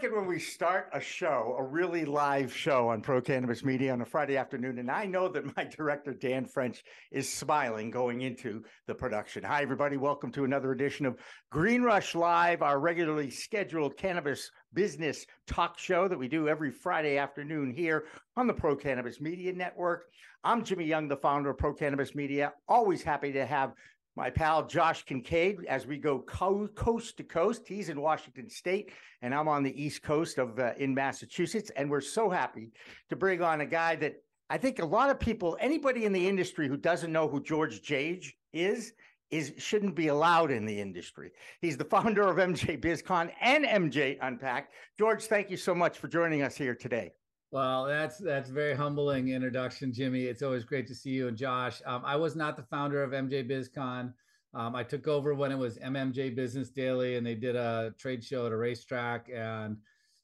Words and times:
Like 0.00 0.10
it 0.10 0.16
when 0.16 0.24
we 0.24 0.38
start 0.38 0.88
a 0.94 1.00
show, 1.00 1.54
a 1.58 1.62
really 1.62 2.06
live 2.06 2.56
show 2.56 2.88
on 2.88 3.02
Pro 3.02 3.20
Cannabis 3.20 3.62
Media 3.62 3.92
on 3.92 4.00
a 4.00 4.06
Friday 4.06 4.38
afternoon. 4.38 4.78
And 4.78 4.90
I 4.90 5.04
know 5.04 5.28
that 5.28 5.54
my 5.54 5.64
director, 5.76 6.14
Dan 6.14 6.46
French, 6.46 6.82
is 7.12 7.30
smiling 7.30 7.90
going 7.90 8.22
into 8.22 8.64
the 8.86 8.94
production. 8.94 9.44
Hi, 9.44 9.60
everybody. 9.60 9.98
Welcome 9.98 10.32
to 10.32 10.44
another 10.44 10.72
edition 10.72 11.04
of 11.04 11.18
Green 11.50 11.82
Rush 11.82 12.14
Live, 12.14 12.62
our 12.62 12.80
regularly 12.80 13.28
scheduled 13.28 13.98
cannabis 13.98 14.50
business 14.72 15.26
talk 15.46 15.78
show 15.78 16.08
that 16.08 16.18
we 16.18 16.28
do 16.28 16.48
every 16.48 16.70
Friday 16.70 17.18
afternoon 17.18 17.70
here 17.70 18.06
on 18.38 18.46
the 18.46 18.54
Pro 18.54 18.74
Cannabis 18.76 19.20
Media 19.20 19.52
Network. 19.52 20.04
I'm 20.42 20.64
Jimmy 20.64 20.86
Young, 20.86 21.08
the 21.08 21.18
founder 21.18 21.50
of 21.50 21.58
Pro 21.58 21.74
Cannabis 21.74 22.14
Media. 22.14 22.54
Always 22.68 23.02
happy 23.02 23.32
to 23.32 23.44
have 23.44 23.74
my 24.16 24.30
pal 24.30 24.66
Josh 24.66 25.04
Kincaid 25.04 25.64
as 25.68 25.86
we 25.86 25.96
go 25.96 26.18
co- 26.20 26.68
coast 26.74 27.16
to 27.18 27.24
coast. 27.24 27.62
He's 27.66 27.88
in 27.88 28.00
Washington 28.00 28.48
State, 28.48 28.92
and 29.22 29.34
I'm 29.34 29.48
on 29.48 29.62
the 29.62 29.82
East 29.82 30.02
Coast 30.02 30.38
of 30.38 30.58
uh, 30.58 30.72
in 30.78 30.94
Massachusetts. 30.94 31.70
And 31.76 31.90
we're 31.90 32.00
so 32.00 32.28
happy 32.28 32.72
to 33.08 33.16
bring 33.16 33.42
on 33.42 33.60
a 33.60 33.66
guy 33.66 33.96
that 33.96 34.16
I 34.48 34.58
think 34.58 34.80
a 34.80 34.84
lot 34.84 35.10
of 35.10 35.20
people, 35.20 35.56
anybody 35.60 36.04
in 36.04 36.12
the 36.12 36.26
industry 36.26 36.68
who 36.68 36.76
doesn't 36.76 37.12
know 37.12 37.28
who 37.28 37.40
George 37.40 37.82
Jage 37.82 38.36
is, 38.52 38.92
is 39.30 39.52
shouldn't 39.58 39.94
be 39.94 40.08
allowed 40.08 40.50
in 40.50 40.66
the 40.66 40.80
industry. 40.80 41.30
He's 41.60 41.76
the 41.76 41.84
founder 41.84 42.22
of 42.22 42.36
MJ 42.36 42.80
BizCon 42.80 43.30
and 43.40 43.64
MJ 43.64 44.18
Unpacked. 44.20 44.72
George, 44.98 45.24
thank 45.24 45.50
you 45.50 45.56
so 45.56 45.74
much 45.74 45.98
for 45.98 46.08
joining 46.08 46.42
us 46.42 46.56
here 46.56 46.74
today. 46.74 47.12
Well, 47.52 47.86
that's 47.86 48.18
that's 48.18 48.48
very 48.48 48.74
humbling 48.74 49.30
introduction, 49.30 49.92
Jimmy. 49.92 50.24
It's 50.26 50.42
always 50.42 50.64
great 50.64 50.86
to 50.86 50.94
see 50.94 51.10
you 51.10 51.26
and 51.26 51.36
Josh. 51.36 51.82
Um, 51.84 52.02
I 52.04 52.14
was 52.14 52.36
not 52.36 52.56
the 52.56 52.62
founder 52.62 53.02
of 53.02 53.10
MJ 53.10 53.48
BizCon. 53.48 54.12
Um, 54.54 54.76
I 54.76 54.84
took 54.84 55.08
over 55.08 55.34
when 55.34 55.50
it 55.50 55.58
was 55.58 55.78
MMJ 55.78 56.34
Business 56.36 56.70
Daily, 56.70 57.16
and 57.16 57.26
they 57.26 57.34
did 57.34 57.56
a 57.56 57.92
trade 57.98 58.22
show 58.22 58.46
at 58.46 58.52
a 58.52 58.56
racetrack 58.56 59.28
and 59.34 59.76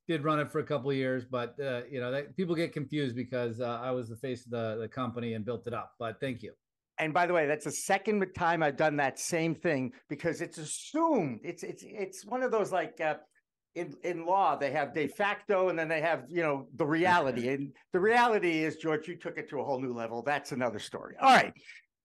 did 0.07 0.23
run 0.23 0.39
it 0.39 0.51
for 0.51 0.61
a 0.61 0.65
couple 0.65 0.93
years. 0.93 1.25
But 1.25 1.59
uh, 1.61 1.83
you 1.91 1.99
know, 1.99 2.13
that, 2.13 2.37
people 2.37 2.55
get 2.55 2.73
confused 2.73 3.17
because 3.17 3.61
uh, 3.61 3.81
I 3.83 3.91
was 3.91 4.09
the 4.09 4.17
face 4.17 4.45
of 4.45 4.53
the 4.53 4.79
the 4.81 4.89
company 4.89 5.35
and 5.35 5.45
built 5.45 5.67
it 5.67 5.75
up. 5.75 5.95
But 5.99 6.21
thank 6.21 6.45
you. 6.45 6.53
And 6.99 7.13
by 7.13 7.27
the 7.27 7.35
way, 7.35 7.47
that's 7.47 7.65
the 7.65 7.73
second 7.73 8.25
time 8.39 8.63
I've 8.63 8.77
done 8.77 8.97
that 8.99 9.19
same 9.19 9.55
thing 9.55 9.93
because 10.09 10.41
it's 10.41 10.59
assumed 10.59 11.41
it's 11.43 11.65
it's 11.65 11.83
it's 11.85 12.25
one 12.25 12.45
of 12.45 12.53
those 12.53 12.71
like. 12.71 13.01
Uh, 13.01 13.17
in, 13.77 13.95
in 14.03 14.27
law 14.27 14.57
they 14.57 14.71
have 14.71 14.93
de 14.93 15.07
facto 15.07 15.69
and 15.69 15.79
then 15.79 15.89
they 15.89 16.01
have 16.01 16.25
you 16.29 16.43
know 16.43 16.67
the 16.77 16.87
reality. 16.87 17.49
And 17.57 17.73
the 17.93 18.01
reality 18.01 18.65
is 18.65 18.77
george 18.77 19.07
you 19.07 19.17
took 19.17 19.39
it 19.39 19.49
to 19.51 19.61
a 19.61 19.65
whole 19.65 19.81
new 19.81 19.93
level. 19.93 20.23
That's 20.23 20.53
another 20.53 20.79
story. 20.79 21.15
All 21.21 21.33
right. 21.33 21.53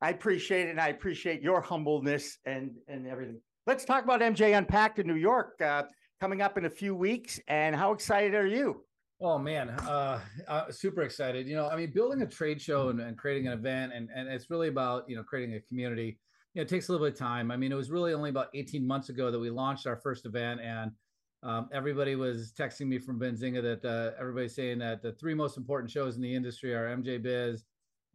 I 0.02 0.10
appreciate 0.10 0.68
it 0.68 0.72
and 0.72 0.82
i 0.82 0.88
appreciate 0.88 1.42
your 1.42 1.62
humbleness 1.62 2.38
and 2.46 2.72
and 2.88 3.08
everything. 3.08 3.42
Let's 3.66 3.86
talk 3.86 4.04
about 4.04 4.22
mj 4.22 4.58
unpacked 4.58 5.00
in 5.00 5.08
new 5.08 5.16
york 5.16 5.60
uh, 5.62 5.84
coming 6.20 6.42
up 6.42 6.58
in 6.58 6.66
a 6.66 6.70
few 6.70 6.94
weeks 6.94 7.40
and 7.48 7.76
how 7.76 7.94
excited 7.94 8.36
are 8.36 8.48
you? 8.48 8.84
Oh 9.24 9.38
man, 9.38 9.70
uh, 9.70 10.20
uh, 10.48 10.72
super 10.72 11.04
excited. 11.04 11.48
You 11.48 11.56
know, 11.56 11.68
I 11.70 11.76
mean, 11.76 11.92
building 11.94 12.24
a 12.24 12.28
trade 12.28 12.60
show 12.60 12.90
and, 12.90 13.00
and 13.00 13.16
creating 13.16 13.48
an 13.48 13.54
event, 13.54 13.94
and, 13.94 14.10
and 14.16 14.28
it's 14.28 14.50
really 14.50 14.68
about 14.68 15.08
you 15.08 15.16
know 15.16 15.22
creating 15.22 15.54
a 15.54 15.60
community. 15.62 16.18
You 16.56 16.60
know, 16.60 16.62
it 16.64 16.68
takes 16.68 16.90
a 16.90 16.92
little 16.92 17.06
bit 17.06 17.14
of 17.14 17.20
time. 17.20 17.52
I 17.52 17.56
mean, 17.56 17.72
it 17.72 17.76
was 17.76 17.92
really 17.92 18.16
only 18.16 18.32
about 18.32 18.48
18 18.56 18.86
months 18.86 19.10
ago 19.10 19.30
that 19.30 19.38
we 19.38 19.52
launched 19.52 19.86
our 19.86 19.98
first 19.98 20.26
event, 20.26 20.60
and 20.62 20.92
um, 21.44 21.70
everybody 21.74 22.16
was 22.16 22.54
texting 22.58 22.88
me 22.88 23.00
from 23.00 23.20
Benzinga 23.20 23.62
that 23.62 23.86
uh, 23.86 24.12
everybody's 24.20 24.54
saying 24.54 24.80
that 24.80 25.02
the 25.02 25.14
three 25.14 25.34
most 25.34 25.58
important 25.58 25.90
shows 25.90 26.16
in 26.16 26.22
the 26.22 26.34
industry 26.34 26.74
are 26.74 26.96
MJ 26.96 27.22
Biz, 27.22 27.64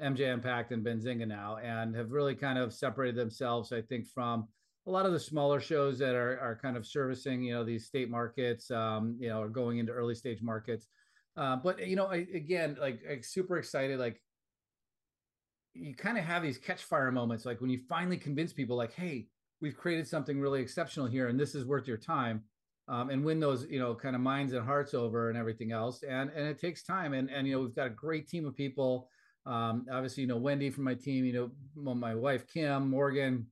MJ 0.00 0.32
Unpacked, 0.32 0.70
and 0.70 0.84
Benzinga 0.84 1.26
now, 1.26 1.56
and 1.56 1.96
have 1.96 2.12
really 2.12 2.36
kind 2.36 2.58
of 2.58 2.72
separated 2.72 3.16
themselves, 3.16 3.72
I 3.72 3.82
think, 3.82 4.06
from 4.06 4.46
a 4.86 4.90
lot 4.90 5.06
of 5.06 5.12
the 5.12 5.18
smaller 5.18 5.58
shows 5.58 5.98
that 5.98 6.14
are, 6.14 6.38
are 6.38 6.56
kind 6.62 6.76
of 6.76 6.86
servicing, 6.86 7.42
you 7.42 7.54
know, 7.54 7.64
these 7.64 7.86
state 7.86 8.08
markets, 8.08 8.70
um, 8.70 9.16
you 9.18 9.28
know, 9.28 9.42
or 9.42 9.48
going 9.48 9.78
into 9.78 9.90
early 9.90 10.14
stage 10.14 10.40
markets. 10.40 10.86
Uh, 11.36 11.56
but 11.56 11.84
you 11.84 11.96
know, 11.96 12.06
I, 12.06 12.26
again, 12.32 12.76
like, 12.80 13.00
like 13.08 13.24
super 13.24 13.58
excited, 13.58 13.98
like 13.98 14.22
you 15.74 15.96
kind 15.96 16.16
of 16.16 16.24
have 16.24 16.42
these 16.42 16.58
catch 16.58 16.84
fire 16.84 17.10
moments, 17.10 17.44
like 17.44 17.60
when 17.60 17.70
you 17.70 17.78
finally 17.88 18.16
convince 18.16 18.52
people, 18.52 18.76
like, 18.76 18.94
hey, 18.94 19.26
we've 19.60 19.76
created 19.76 20.06
something 20.06 20.40
really 20.40 20.62
exceptional 20.62 21.06
here, 21.06 21.26
and 21.26 21.38
this 21.38 21.56
is 21.56 21.64
worth 21.64 21.88
your 21.88 21.96
time 21.96 22.44
um, 22.88 23.10
and 23.10 23.24
win 23.24 23.40
those 23.40 23.66
you 23.68 23.78
know 23.78 23.94
kind 23.94 24.14
of 24.14 24.22
minds 24.22 24.52
and 24.52 24.64
hearts 24.64 24.94
over 24.94 25.28
and 25.28 25.38
everything 25.38 25.72
else 25.72 26.02
and 26.02 26.30
and 26.30 26.46
it 26.46 26.58
takes 26.58 26.82
time 26.82 27.14
and 27.14 27.30
and 27.30 27.46
you 27.46 27.54
know 27.54 27.60
we've 27.60 27.74
got 27.74 27.86
a 27.86 27.90
great 27.90 28.28
team 28.28 28.46
of 28.46 28.54
people. 28.54 29.08
Um, 29.44 29.86
obviously 29.92 30.22
you 30.22 30.26
know 30.26 30.38
wendy 30.38 30.70
from 30.70 30.82
my 30.82 30.94
team 30.94 31.24
you 31.24 31.32
know 31.32 31.94
my 31.94 32.16
wife 32.16 32.48
kim 32.52 32.90
morgan 32.90 33.46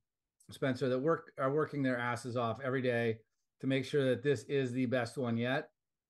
spencer 0.51 0.89
that 0.89 0.99
work 0.99 1.31
are 1.39 1.53
working 1.53 1.85
their 1.85 1.97
asses 1.97 2.37
off 2.37 2.59
every 2.65 2.83
day 2.83 3.19
to 3.61 3.69
make 3.69 3.85
sure 3.85 4.05
that 4.05 4.21
this 4.21 4.43
is 4.45 4.73
the 4.73 4.87
best 4.87 5.17
one 5.17 5.37
yet. 5.37 5.69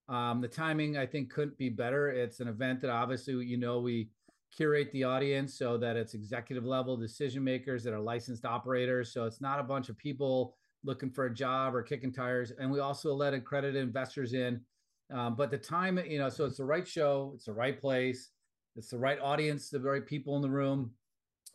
Um, 0.09 0.41
the 0.41 0.49
timing 0.49 0.97
i 0.97 1.07
think 1.07 1.31
couldn't 1.31 1.59
be 1.59 1.69
better. 1.69 2.09
It's 2.09 2.41
an 2.41 2.49
event 2.49 2.81
that 2.81 2.91
obviously 2.91 3.35
you 3.45 3.59
know 3.59 3.81
we 3.81 4.09
curate 4.57 4.91
the 4.93 5.05
audience 5.05 5.59
so 5.59 5.77
that 5.79 5.97
it's 5.97 6.15
executive 6.15 6.65
level 6.65 6.97
decision 6.97 7.43
makers 7.43 7.83
that 7.85 7.93
are 7.93 8.01
licensed 8.01 8.45
operators. 8.45 9.13
So 9.13 9.25
it's 9.25 9.41
not 9.41 9.61
a 9.61 9.65
bunch 9.65 9.89
of 9.89 9.99
people 9.99 10.55
looking 10.85 11.11
for 11.11 11.27
a 11.27 11.35
job 11.35 11.75
or 11.75 11.83
kicking 11.83 12.13
tires. 12.13 12.53
And 12.59 12.71
we 12.71 12.81
also 12.81 13.15
let 13.15 13.35
accredited 13.35 13.83
investors 13.83 14.35
in. 14.35 14.61
Um, 15.13 15.35
but 15.35 15.51
the 15.51 15.59
time, 15.59 15.99
you 15.99 16.19
know, 16.19 16.29
so 16.29 16.45
it's 16.45 16.57
the 16.57 16.65
right 16.65 16.87
show, 16.87 17.33
it's 17.35 17.45
the 17.45 17.53
right 17.53 17.79
place, 17.79 18.31
it's 18.77 18.89
the 18.89 18.99
right 18.99 19.19
audience, 19.21 19.71
the 19.71 19.81
right 19.81 20.05
people 20.05 20.37
in 20.37 20.43
the 20.43 20.51
room. 20.51 20.91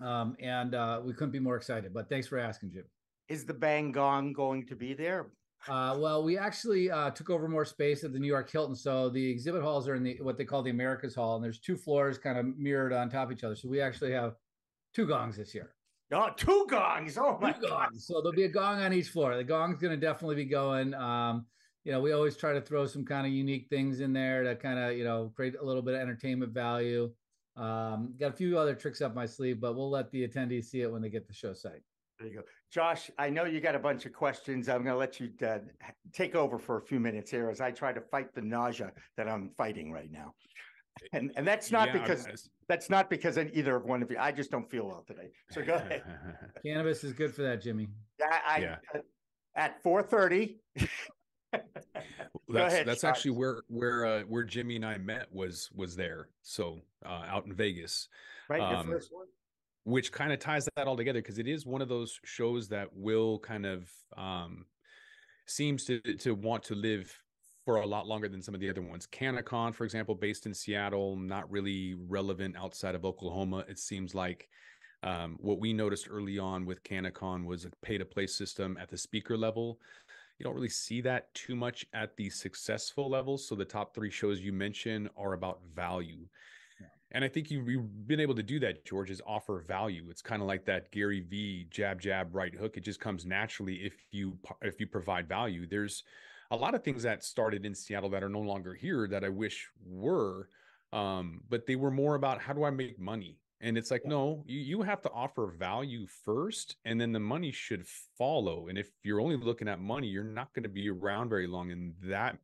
Um, 0.01 0.35
and 0.39 0.75
uh, 0.75 1.01
we 1.03 1.13
couldn't 1.13 1.31
be 1.31 1.39
more 1.39 1.55
excited. 1.55 1.93
But 1.93 2.09
thanks 2.09 2.27
for 2.27 2.37
asking, 2.37 2.71
Jim. 2.71 2.85
Is 3.27 3.45
the 3.45 3.53
Bang 3.53 3.91
Gong 3.91 4.33
going 4.33 4.65
to 4.67 4.75
be 4.75 4.93
there? 4.93 5.27
Uh, 5.67 5.97
well, 5.99 6.23
we 6.23 6.37
actually 6.37 6.89
uh, 6.89 7.09
took 7.09 7.29
over 7.29 7.47
more 7.47 7.65
space 7.65 8.03
at 8.03 8.13
the 8.13 8.19
New 8.19 8.27
York 8.27 8.49
Hilton. 8.49 8.75
So 8.75 9.09
the 9.09 9.29
exhibit 9.29 9.61
halls 9.61 9.87
are 9.87 9.95
in 9.95 10.03
the 10.03 10.17
what 10.21 10.37
they 10.37 10.45
call 10.45 10.63
the 10.63 10.69
Americas 10.69 11.15
Hall, 11.15 11.35
and 11.35 11.43
there's 11.43 11.59
two 11.59 11.75
floors 11.75 12.17
kind 12.17 12.37
of 12.37 12.57
mirrored 12.57 12.93
on 12.93 13.09
top 13.09 13.29
of 13.29 13.37
each 13.37 13.43
other. 13.43 13.55
So 13.55 13.67
we 13.67 13.81
actually 13.81 14.13
have 14.13 14.35
two 14.95 15.05
gongs 15.05 15.35
this 15.35 15.53
year. 15.53 15.75
Oh, 16.11 16.29
two 16.35 16.65
gongs. 16.69 17.17
Oh 17.17 17.37
my 17.39 17.51
two 17.51 17.67
gongs. 17.67 18.07
So 18.07 18.15
there'll 18.15 18.31
be 18.31 18.45
a 18.45 18.49
gong 18.49 18.81
on 18.81 18.93
each 18.93 19.09
floor. 19.09 19.35
The 19.35 19.43
gong's 19.43 19.79
going 19.79 19.97
to 19.97 20.05
definitely 20.05 20.35
be 20.35 20.45
going. 20.45 20.93
Um, 20.95 21.45
you 21.83 21.91
know, 21.91 22.01
we 22.01 22.11
always 22.11 22.35
try 22.35 22.53
to 22.53 22.61
throw 22.61 22.85
some 22.87 23.05
kind 23.05 23.27
of 23.27 23.33
unique 23.33 23.67
things 23.69 23.99
in 23.99 24.11
there 24.11 24.43
to 24.43 24.55
kind 24.55 24.79
of, 24.79 24.97
you 24.97 25.03
know, 25.03 25.31
create 25.35 25.55
a 25.59 25.63
little 25.63 25.81
bit 25.81 25.93
of 25.93 26.01
entertainment 26.01 26.51
value. 26.51 27.11
Um, 27.55 28.13
got 28.19 28.29
a 28.29 28.35
few 28.35 28.57
other 28.57 28.73
tricks 28.73 29.01
up 29.01 29.13
my 29.13 29.25
sleeve, 29.25 29.61
but 29.61 29.75
we'll 29.75 29.89
let 29.89 30.11
the 30.11 30.27
attendees 30.27 30.65
see 30.65 30.81
it 30.81 30.91
when 30.91 31.01
they 31.01 31.09
get 31.09 31.27
the 31.27 31.33
show 31.33 31.53
site. 31.53 31.81
There 32.17 32.27
you 32.27 32.35
go. 32.35 32.41
Josh, 32.71 33.09
I 33.17 33.29
know 33.29 33.45
you 33.45 33.61
got 33.61 33.75
a 33.75 33.79
bunch 33.79 34.05
of 34.05 34.13
questions. 34.13 34.67
I'm 34.67 34.83
going 34.83 34.93
to 34.93 34.97
let 34.97 35.19
you 35.19 35.29
uh, 35.45 35.59
take 36.11 36.35
over 36.35 36.59
for 36.59 36.77
a 36.77 36.81
few 36.81 36.99
minutes 36.99 37.31
here 37.31 37.49
as 37.49 37.61
I 37.61 37.71
try 37.71 37.93
to 37.93 38.01
fight 38.01 38.33
the 38.33 38.41
nausea 38.41 38.91
that 39.15 39.29
I'm 39.29 39.51
fighting 39.57 39.91
right 39.91 40.11
now 40.11 40.33
and 41.13 41.31
and 41.35 41.47
that's 41.47 41.71
not 41.71 41.87
yeah, 41.87 42.01
because 42.01 42.49
that's 42.67 42.89
not 42.89 43.09
because 43.09 43.37
either 43.37 43.75
of 43.75 43.85
one 43.85 44.01
of 44.01 44.11
you. 44.11 44.17
I 44.19 44.31
just 44.31 44.51
don't 44.51 44.69
feel 44.69 44.87
well 44.87 45.03
today. 45.05 45.29
So 45.51 45.63
go 45.63 45.75
ahead. 45.75 46.03
Cannabis 46.65 47.03
is 47.03 47.13
good 47.13 47.33
for 47.33 47.41
that, 47.43 47.61
Jimmy. 47.61 47.87
Yeah, 48.19 48.39
I, 48.47 48.57
yeah. 48.59 48.75
Uh, 48.93 48.99
at 49.55 49.81
four 49.81 50.03
thirty. 50.03 50.59
that's 51.51 51.63
ahead, 52.73 52.87
that's 52.87 53.03
actually 53.03 53.31
where 53.31 53.61
where 53.67 54.05
uh, 54.05 54.21
where 54.21 54.43
Jimmy 54.43 54.75
and 54.75 54.85
I 54.85 54.97
met 54.97 55.27
was 55.31 55.69
was 55.75 55.95
there. 55.95 56.29
So 56.41 56.79
uh, 57.05 57.23
out 57.27 57.45
in 57.45 57.53
Vegas, 57.53 58.07
right? 58.47 58.61
Um, 58.61 58.87
first 58.87 59.13
one. 59.13 59.27
Which 59.85 60.11
kind 60.11 60.31
of 60.31 60.39
ties 60.39 60.67
that 60.75 60.87
all 60.87 60.97
together 60.97 61.21
because 61.21 61.39
it 61.39 61.47
is 61.47 61.65
one 61.65 61.81
of 61.81 61.87
those 61.87 62.19
shows 62.23 62.67
that 62.69 62.89
will 62.93 63.39
kind 63.39 63.65
of 63.65 63.89
um, 64.15 64.65
seems 65.47 65.85
to 65.85 65.99
to 65.99 66.35
want 66.35 66.63
to 66.63 66.75
live 66.75 67.11
for 67.69 67.81
a 67.81 67.85
lot 67.85 68.07
longer 68.07 68.27
than 68.27 68.41
some 68.41 68.55
of 68.55 68.59
the 68.59 68.67
other 68.67 68.81
ones. 68.81 69.07
CannaCon, 69.11 69.75
for 69.75 69.83
example, 69.83 70.15
based 70.15 70.47
in 70.47 70.55
Seattle, 70.55 71.15
not 71.15 71.49
really 71.51 71.93
relevant 72.07 72.55
outside 72.57 72.95
of 72.95 73.05
Oklahoma. 73.05 73.63
It 73.69 73.77
seems 73.77 74.15
like 74.15 74.49
um, 75.03 75.37
what 75.39 75.59
we 75.59 75.71
noticed 75.71 76.07
early 76.09 76.39
on 76.39 76.65
with 76.65 76.83
CannaCon 76.83 77.45
was 77.45 77.65
a 77.65 77.69
pay 77.83 77.99
to 77.99 78.05
play 78.05 78.25
system 78.25 78.75
at 78.81 78.89
the 78.89 78.97
speaker 78.97 79.37
level. 79.37 79.79
You 80.39 80.45
don't 80.45 80.55
really 80.55 80.67
see 80.67 80.99
that 81.01 81.31
too 81.35 81.55
much 81.55 81.85
at 81.93 82.17
the 82.17 82.31
successful 82.31 83.07
levels. 83.07 83.47
So 83.47 83.53
the 83.53 83.65
top 83.65 83.93
three 83.93 84.09
shows 84.09 84.39
you 84.39 84.51
mentioned 84.51 85.11
are 85.15 85.33
about 85.33 85.59
value. 85.75 86.25
And 87.11 87.23
I 87.23 87.27
think 87.27 87.51
you, 87.51 87.59
have 87.59 88.07
been 88.07 88.19
able 88.19 88.35
to 88.35 88.43
do 88.43 88.59
that, 88.61 88.83
George, 88.83 89.11
is 89.11 89.21
offer 89.27 89.63
value. 89.67 90.07
It's 90.09 90.23
kind 90.23 90.41
of 90.41 90.47
like 90.47 90.65
that 90.65 90.91
Gary 90.91 91.19
V 91.19 91.67
jab, 91.69 92.01
jab, 92.01 92.33
right 92.33 92.55
hook. 92.55 92.77
It 92.77 92.83
just 92.83 92.99
comes 92.99 93.27
naturally 93.27 93.75
if 93.75 93.93
you 94.09 94.39
if 94.63 94.79
you 94.79 94.87
provide 94.87 95.29
value. 95.29 95.67
There's 95.67 96.03
a 96.51 96.55
lot 96.55 96.75
of 96.75 96.83
things 96.83 97.03
that 97.03 97.23
started 97.23 97.65
in 97.65 97.75
Seattle 97.75 98.09
that 98.09 98.23
are 98.23 98.29
no 98.29 98.39
longer 98.39 98.73
here 98.73 99.07
that 99.07 99.23
I 99.23 99.29
wish 99.29 99.67
were. 99.85 100.49
Um, 100.91 101.41
but 101.49 101.67
they 101.67 101.75
were 101.75 101.91
more 101.91 102.15
about 102.15 102.41
how 102.41 102.53
do 102.53 102.63
I 102.63 102.71
make 102.71 102.99
money? 102.99 103.37
And 103.61 103.77
it's 103.77 103.91
like, 103.91 104.05
no, 104.05 104.43
you, 104.47 104.59
you 104.59 104.81
have 104.81 105.01
to 105.01 105.11
offer 105.11 105.47
value 105.47 106.07
first, 106.07 106.77
and 106.85 106.99
then 106.99 107.11
the 107.11 107.19
money 107.19 107.51
should 107.51 107.85
follow. 108.17 108.67
And 108.69 108.77
if 108.77 108.89
you're 109.03 109.19
only 109.19 109.35
looking 109.35 109.67
at 109.67 109.81
money, 109.81 110.07
you're 110.07 110.23
not 110.23 110.53
going 110.53 110.63
to 110.63 110.69
be 110.69 110.89
around 110.89 111.29
very 111.29 111.45
long. 111.45 111.71
And 111.71 111.93
that 112.03 112.37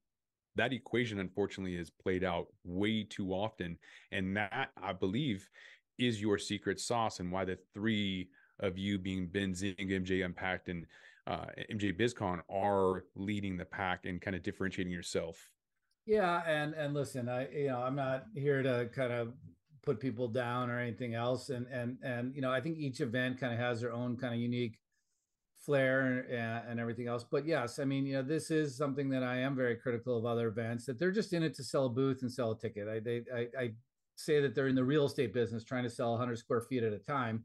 that 0.57 0.73
equation, 0.73 1.19
unfortunately, 1.19 1.75
is 1.75 1.89
played 1.89 2.23
out 2.23 2.47
way 2.63 3.03
too 3.03 3.31
often. 3.31 3.77
And 4.11 4.35
that 4.37 4.69
I 4.81 4.93
believe 4.93 5.49
is 5.97 6.21
your 6.21 6.37
secret 6.37 6.79
sauce 6.79 7.19
and 7.19 7.31
why 7.31 7.45
the 7.45 7.57
three 7.73 8.29
of 8.59 8.77
you 8.77 8.97
being 8.97 9.27
Benzinga, 9.27 9.89
MJ 9.89 10.23
Unpacked, 10.23 10.69
and 10.69 10.85
uh, 11.27 11.45
MJ 11.71 11.97
BizCon 11.97 12.41
are 12.49 13.05
leading 13.15 13.57
the 13.57 13.65
pack 13.65 14.05
and 14.05 14.21
kind 14.21 14.35
of 14.35 14.43
differentiating 14.43 14.93
yourself 14.93 15.49
Yeah, 16.05 16.41
and 16.47 16.73
and 16.75 16.93
listen, 16.93 17.29
I 17.29 17.49
you 17.49 17.67
know 17.67 17.79
I'm 17.79 17.95
not 17.95 18.25
here 18.35 18.61
to 18.61 18.89
kind 18.93 19.11
of 19.11 19.33
put 19.83 19.99
people 19.99 20.27
down 20.27 20.69
or 20.69 20.79
anything 20.79 21.15
else, 21.15 21.49
and 21.49 21.67
and 21.67 21.97
and 22.03 22.35
you 22.35 22.41
know 22.41 22.51
I 22.51 22.61
think 22.61 22.77
each 22.77 23.01
event 23.01 23.39
kind 23.39 23.53
of 23.53 23.59
has 23.59 23.81
their 23.81 23.93
own 23.93 24.17
kind 24.17 24.33
of 24.33 24.39
unique 24.39 24.77
flair 25.65 26.27
and, 26.29 26.69
and 26.69 26.79
everything 26.79 27.07
else. 27.07 27.23
But 27.23 27.45
yes, 27.47 27.79
I 27.79 27.85
mean 27.85 28.05
you 28.05 28.13
know 28.13 28.21
this 28.21 28.51
is 28.51 28.77
something 28.77 29.09
that 29.09 29.23
I 29.23 29.37
am 29.37 29.55
very 29.55 29.75
critical 29.75 30.17
of 30.17 30.25
other 30.25 30.47
events 30.47 30.85
that 30.85 30.99
they're 30.99 31.11
just 31.11 31.33
in 31.33 31.41
it 31.43 31.55
to 31.55 31.63
sell 31.63 31.85
a 31.87 31.89
booth 31.89 32.21
and 32.21 32.31
sell 32.31 32.51
a 32.51 32.59
ticket. 32.59 32.87
I 32.87 32.99
they 32.99 33.23
I, 33.33 33.47
I 33.59 33.71
say 34.15 34.39
that 34.41 34.53
they're 34.55 34.67
in 34.67 34.75
the 34.75 34.83
real 34.83 35.05
estate 35.05 35.33
business 35.33 35.63
trying 35.63 35.83
to 35.83 35.89
sell 35.89 36.11
100 36.11 36.37
square 36.37 36.61
feet 36.61 36.83
at 36.83 36.93
a 36.93 36.99
time 36.99 37.43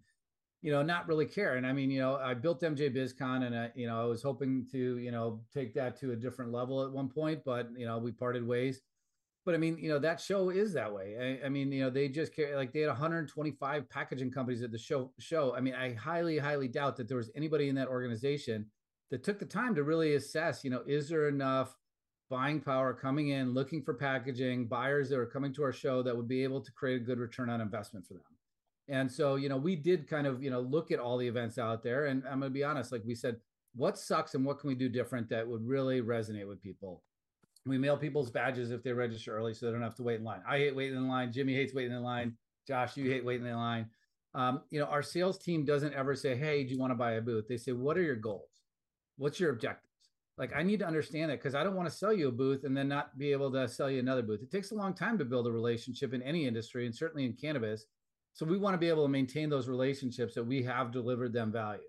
you 0.62 0.70
know, 0.70 0.82
not 0.82 1.08
really 1.08 1.26
care. 1.26 1.56
And 1.56 1.66
I 1.66 1.72
mean, 1.72 1.90
you 1.90 2.00
know, 2.00 2.16
I 2.16 2.34
built 2.34 2.60
MJ 2.60 2.94
BizCon 2.94 3.46
and 3.46 3.56
I, 3.56 3.70
you 3.74 3.86
know, 3.86 4.00
I 4.00 4.04
was 4.04 4.22
hoping 4.22 4.66
to, 4.72 4.98
you 4.98 5.10
know, 5.10 5.40
take 5.52 5.74
that 5.74 5.98
to 6.00 6.12
a 6.12 6.16
different 6.16 6.52
level 6.52 6.84
at 6.84 6.92
one 6.92 7.08
point, 7.08 7.42
but 7.44 7.68
you 7.76 7.86
know, 7.86 7.98
we 7.98 8.12
parted 8.12 8.46
ways. 8.46 8.82
But 9.46 9.54
I 9.54 9.58
mean, 9.58 9.78
you 9.78 9.88
know, 9.88 9.98
that 10.00 10.20
show 10.20 10.50
is 10.50 10.74
that 10.74 10.92
way. 10.92 11.38
I, 11.42 11.46
I 11.46 11.48
mean, 11.48 11.72
you 11.72 11.82
know, 11.82 11.90
they 11.90 12.08
just 12.08 12.34
care 12.34 12.56
like 12.56 12.72
they 12.72 12.80
had 12.80 12.88
125 12.88 13.88
packaging 13.88 14.30
companies 14.30 14.62
at 14.62 14.70
the 14.70 14.78
show 14.78 15.12
show. 15.18 15.54
I 15.56 15.60
mean, 15.60 15.74
I 15.74 15.94
highly, 15.94 16.36
highly 16.36 16.68
doubt 16.68 16.96
that 16.96 17.08
there 17.08 17.16
was 17.16 17.30
anybody 17.34 17.70
in 17.70 17.74
that 17.76 17.88
organization 17.88 18.66
that 19.10 19.24
took 19.24 19.38
the 19.38 19.46
time 19.46 19.74
to 19.76 19.82
really 19.82 20.14
assess, 20.14 20.62
you 20.62 20.70
know, 20.70 20.82
is 20.86 21.08
there 21.08 21.28
enough 21.28 21.74
buying 22.28 22.60
power 22.60 22.92
coming 22.92 23.28
in, 23.28 23.54
looking 23.54 23.82
for 23.82 23.94
packaging, 23.94 24.66
buyers 24.68 25.08
that 25.08 25.18
are 25.18 25.26
coming 25.26 25.52
to 25.54 25.64
our 25.64 25.72
show 25.72 26.02
that 26.02 26.16
would 26.16 26.28
be 26.28 26.44
able 26.44 26.60
to 26.60 26.70
create 26.72 27.00
a 27.00 27.04
good 27.04 27.18
return 27.18 27.50
on 27.50 27.60
investment 27.60 28.06
for 28.06 28.14
them. 28.14 28.22
And 28.90 29.10
so, 29.10 29.36
you 29.36 29.48
know, 29.48 29.56
we 29.56 29.76
did 29.76 30.08
kind 30.08 30.26
of, 30.26 30.42
you 30.42 30.50
know, 30.50 30.60
look 30.60 30.90
at 30.90 30.98
all 30.98 31.16
the 31.16 31.26
events 31.26 31.58
out 31.58 31.82
there. 31.82 32.06
And 32.06 32.24
I'm 32.24 32.40
going 32.40 32.50
to 32.50 32.54
be 32.54 32.64
honest, 32.64 32.90
like 32.90 33.04
we 33.06 33.14
said, 33.14 33.36
what 33.76 33.96
sucks 33.96 34.34
and 34.34 34.44
what 34.44 34.58
can 34.58 34.66
we 34.66 34.74
do 34.74 34.88
different 34.88 35.28
that 35.28 35.46
would 35.46 35.64
really 35.64 36.02
resonate 36.02 36.48
with 36.48 36.60
people? 36.60 37.04
We 37.64 37.78
mail 37.78 37.96
people's 37.96 38.30
badges 38.30 38.72
if 38.72 38.82
they 38.82 38.92
register 38.92 39.36
early 39.36 39.54
so 39.54 39.66
they 39.66 39.72
don't 39.72 39.82
have 39.82 39.94
to 39.96 40.02
wait 40.02 40.18
in 40.18 40.24
line. 40.24 40.42
I 40.48 40.58
hate 40.58 40.74
waiting 40.74 40.96
in 40.96 41.08
line. 41.08 41.32
Jimmy 41.32 41.54
hates 41.54 41.72
waiting 41.72 41.92
in 41.92 42.02
line. 42.02 42.34
Josh, 42.66 42.96
you 42.96 43.08
hate 43.08 43.24
waiting 43.24 43.46
in 43.46 43.54
line. 43.54 43.86
Um, 44.34 44.62
you 44.70 44.80
know, 44.80 44.86
our 44.86 45.02
sales 45.02 45.38
team 45.38 45.64
doesn't 45.64 45.94
ever 45.94 46.16
say, 46.16 46.36
Hey, 46.36 46.64
do 46.64 46.74
you 46.74 46.80
want 46.80 46.90
to 46.90 46.96
buy 46.96 47.12
a 47.12 47.20
booth? 47.20 47.46
They 47.48 47.58
say, 47.58 47.72
What 47.72 47.96
are 47.96 48.02
your 48.02 48.16
goals? 48.16 48.48
What's 49.18 49.38
your 49.38 49.50
objectives? 49.50 49.86
Like, 50.36 50.56
I 50.56 50.62
need 50.62 50.80
to 50.80 50.86
understand 50.86 51.30
that 51.30 51.38
because 51.38 51.54
I 51.54 51.62
don't 51.62 51.76
want 51.76 51.88
to 51.88 51.94
sell 51.94 52.12
you 52.12 52.28
a 52.28 52.32
booth 52.32 52.64
and 52.64 52.76
then 52.76 52.88
not 52.88 53.18
be 53.18 53.30
able 53.30 53.52
to 53.52 53.68
sell 53.68 53.90
you 53.90 54.00
another 54.00 54.22
booth. 54.22 54.42
It 54.42 54.50
takes 54.50 54.70
a 54.70 54.74
long 54.74 54.94
time 54.94 55.18
to 55.18 55.24
build 55.24 55.46
a 55.46 55.52
relationship 55.52 56.14
in 56.14 56.22
any 56.22 56.46
industry 56.46 56.86
and 56.86 56.94
certainly 56.94 57.26
in 57.26 57.34
cannabis 57.34 57.86
so 58.40 58.46
we 58.46 58.56
want 58.56 58.72
to 58.72 58.78
be 58.78 58.88
able 58.88 59.02
to 59.02 59.08
maintain 59.10 59.50
those 59.50 59.68
relationships 59.68 60.32
that 60.32 60.42
we 60.42 60.62
have 60.62 60.90
delivered 60.90 61.30
them 61.30 61.52
value. 61.52 61.82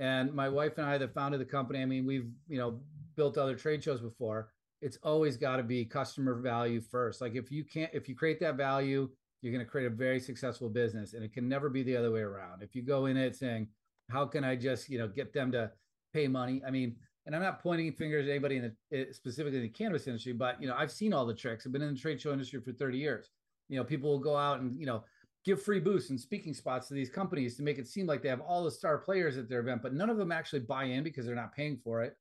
And 0.00 0.34
my 0.34 0.48
wife 0.48 0.76
and 0.76 0.84
I 0.88 0.98
that 0.98 1.14
founded 1.14 1.40
the 1.40 1.44
company, 1.44 1.82
I 1.82 1.84
mean, 1.84 2.04
we've, 2.04 2.32
you 2.48 2.58
know, 2.58 2.80
built 3.14 3.38
other 3.38 3.54
trade 3.54 3.84
shows 3.84 4.00
before. 4.00 4.48
It's 4.82 4.98
always 5.04 5.36
got 5.36 5.58
to 5.58 5.62
be 5.62 5.84
customer 5.84 6.34
value 6.34 6.80
first. 6.80 7.20
Like 7.20 7.36
if 7.36 7.52
you 7.52 7.62
can't, 7.62 7.92
if 7.94 8.08
you 8.08 8.16
create 8.16 8.40
that 8.40 8.56
value, 8.56 9.08
you're 9.40 9.52
going 9.52 9.64
to 9.64 9.70
create 9.70 9.86
a 9.86 9.90
very 9.90 10.18
successful 10.18 10.68
business 10.68 11.14
and 11.14 11.22
it 11.22 11.32
can 11.32 11.48
never 11.48 11.70
be 11.70 11.84
the 11.84 11.96
other 11.96 12.10
way 12.10 12.22
around. 12.22 12.64
If 12.64 12.74
you 12.74 12.82
go 12.82 13.06
in 13.06 13.16
it 13.16 13.36
saying, 13.36 13.68
how 14.10 14.26
can 14.26 14.42
I 14.42 14.56
just, 14.56 14.88
you 14.88 14.98
know, 14.98 15.06
get 15.06 15.32
them 15.32 15.52
to 15.52 15.70
pay 16.12 16.26
money? 16.26 16.60
I 16.66 16.72
mean, 16.72 16.96
and 17.24 17.36
I'm 17.36 17.42
not 17.42 17.62
pointing 17.62 17.92
fingers 17.92 18.26
at 18.26 18.32
anybody 18.32 18.56
in 18.56 18.74
the 18.90 18.98
eh, 18.98 19.04
specifically 19.12 19.58
in 19.58 19.62
the 19.62 19.68
cannabis 19.68 20.08
industry, 20.08 20.32
but 20.32 20.60
you 20.60 20.66
know, 20.66 20.74
I've 20.76 20.90
seen 20.90 21.12
all 21.12 21.24
the 21.24 21.34
tricks. 21.34 21.64
I've 21.64 21.72
been 21.72 21.82
in 21.82 21.94
the 21.94 22.00
trade 22.00 22.20
show 22.20 22.32
industry 22.32 22.60
for 22.60 22.72
30 22.72 22.98
years. 22.98 23.30
You 23.68 23.78
know, 23.78 23.84
people 23.84 24.10
will 24.10 24.18
go 24.18 24.36
out 24.36 24.58
and, 24.58 24.76
you 24.76 24.86
know, 24.86 25.04
give 25.44 25.62
free 25.62 25.80
boosts 25.80 26.10
and 26.10 26.20
speaking 26.20 26.54
spots 26.54 26.88
to 26.88 26.94
these 26.94 27.10
companies 27.10 27.56
to 27.56 27.62
make 27.62 27.78
it 27.78 27.86
seem 27.86 28.06
like 28.06 28.22
they 28.22 28.28
have 28.28 28.40
all 28.40 28.64
the 28.64 28.70
star 28.70 28.98
players 28.98 29.36
at 29.36 29.48
their 29.48 29.60
event, 29.60 29.82
but 29.82 29.92
none 29.92 30.10
of 30.10 30.16
them 30.16 30.32
actually 30.32 30.60
buy 30.60 30.84
in 30.84 31.04
because 31.04 31.26
they're 31.26 31.34
not 31.34 31.54
paying 31.54 31.78
for 31.84 32.02
it. 32.02 32.16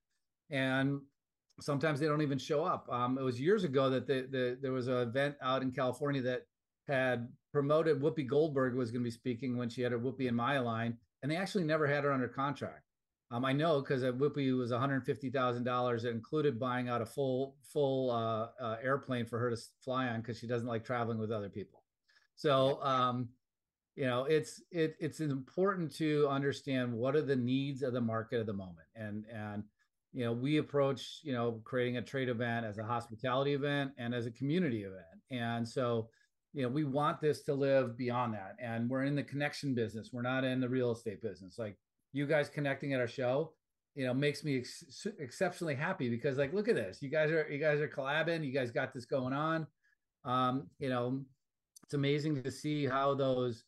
And 0.49 0.99
sometimes 1.61 1.99
they 1.99 2.07
don't 2.07 2.21
even 2.21 2.37
show 2.37 2.63
up. 2.63 2.87
Um, 2.91 3.17
it 3.17 3.23
was 3.23 3.39
years 3.39 3.63
ago 3.63 3.89
that 3.89 4.07
the, 4.07 4.27
the, 4.29 4.57
there 4.61 4.73
was 4.73 4.87
an 4.87 4.97
event 4.97 5.35
out 5.41 5.61
in 5.61 5.71
California 5.71 6.21
that 6.23 6.41
had 6.87 7.29
promoted 7.53 8.01
Whoopi 8.01 8.27
Goldberg 8.27 8.75
was 8.75 8.91
going 8.91 9.01
to 9.03 9.07
be 9.07 9.11
speaking 9.11 9.55
when 9.57 9.69
she 9.69 9.81
had 9.81 9.91
her 9.91 9.99
Whoopi 9.99 10.27
and 10.27 10.35
Maya 10.35 10.61
line, 10.61 10.97
and 11.21 11.31
they 11.31 11.37
actually 11.37 11.63
never 11.63 11.87
had 11.87 12.03
her 12.03 12.11
under 12.11 12.27
contract. 12.27 12.81
Um, 13.31 13.45
I 13.45 13.53
know 13.53 13.79
because 13.79 14.03
Whoopi 14.03 14.55
was 14.57 14.71
one 14.71 14.79
hundred 14.79 15.05
fifty 15.05 15.29
thousand 15.29 15.63
dollars. 15.63 16.03
It 16.03 16.09
included 16.09 16.59
buying 16.59 16.89
out 16.89 17.01
a 17.01 17.05
full 17.05 17.55
full 17.63 18.11
uh, 18.11 18.47
uh, 18.61 18.75
airplane 18.83 19.25
for 19.25 19.39
her 19.39 19.49
to 19.49 19.57
fly 19.83 20.07
on 20.07 20.21
because 20.21 20.37
she 20.37 20.45
doesn't 20.45 20.67
like 20.67 20.83
traveling 20.83 21.19
with 21.19 21.31
other 21.31 21.49
people. 21.49 21.82
So, 22.35 22.81
um, 22.83 23.29
you 23.95 24.05
know, 24.05 24.25
it's 24.25 24.61
it, 24.71 24.95
it's 24.99 25.19
important 25.19 25.93
to 25.97 26.27
understand 26.27 26.91
what 26.91 27.15
are 27.15 27.21
the 27.21 27.35
needs 27.35 27.83
of 27.83 27.93
the 27.93 28.01
market 28.01 28.39
at 28.39 28.45
the 28.47 28.53
moment, 28.53 28.87
and 28.95 29.25
and 29.31 29.63
you 30.13 30.25
know, 30.25 30.33
we 30.33 30.57
approach 30.57 31.19
you 31.23 31.33
know 31.33 31.61
creating 31.63 31.97
a 31.97 32.01
trade 32.01 32.29
event 32.29 32.65
as 32.65 32.77
a 32.79 32.83
hospitality 32.83 33.53
event 33.53 33.91
and 33.97 34.15
as 34.15 34.25
a 34.25 34.31
community 34.31 34.83
event, 34.83 35.21
and 35.29 35.67
so 35.67 36.09
you 36.53 36.63
know 36.63 36.69
we 36.69 36.83
want 36.83 37.21
this 37.21 37.43
to 37.43 37.53
live 37.53 37.97
beyond 37.97 38.33
that. 38.33 38.55
And 38.59 38.89
we're 38.89 39.03
in 39.03 39.15
the 39.15 39.23
connection 39.23 39.75
business. 39.75 40.09
We're 40.11 40.23
not 40.23 40.43
in 40.43 40.59
the 40.59 40.69
real 40.69 40.91
estate 40.91 41.21
business. 41.21 41.59
Like 41.59 41.77
you 42.13 42.25
guys 42.25 42.49
connecting 42.49 42.93
at 42.93 42.99
our 42.99 43.07
show 43.07 43.53
you 43.95 44.05
know 44.05 44.13
makes 44.13 44.43
me 44.43 44.57
ex- 44.57 45.07
exceptionally 45.19 45.75
happy 45.75 46.09
because 46.09 46.37
like 46.37 46.53
look 46.53 46.67
at 46.67 46.75
this. 46.75 47.01
You 47.01 47.09
guys 47.09 47.29
are 47.31 47.47
you 47.49 47.59
guys 47.59 47.79
are 47.79 47.87
collabing. 47.87 48.45
You 48.45 48.51
guys 48.51 48.71
got 48.71 48.93
this 48.93 49.05
going 49.05 49.33
on. 49.33 49.67
Um 50.25 50.67
you 50.79 50.89
know 50.89 51.23
it's 51.83 51.93
amazing 51.93 52.41
to 52.41 52.51
see 52.51 52.85
how 52.85 53.13
those 53.13 53.63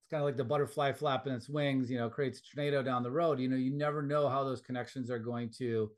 it's 0.00 0.10
kind 0.10 0.22
of 0.22 0.26
like 0.26 0.36
the 0.36 0.44
butterfly 0.44 0.92
flapping 0.92 1.32
its 1.32 1.48
wings 1.48 1.90
you 1.90 1.98
know 1.98 2.08
creates 2.08 2.40
a 2.40 2.54
tornado 2.54 2.82
down 2.82 3.02
the 3.02 3.10
road. 3.10 3.38
You 3.38 3.48
know 3.48 3.56
you 3.56 3.72
never 3.72 4.02
know 4.02 4.28
how 4.28 4.44
those 4.44 4.60
connections 4.60 5.10
are 5.10 5.18
going 5.18 5.50
to 5.58 5.90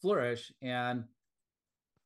flourish. 0.00 0.52
And 0.62 1.04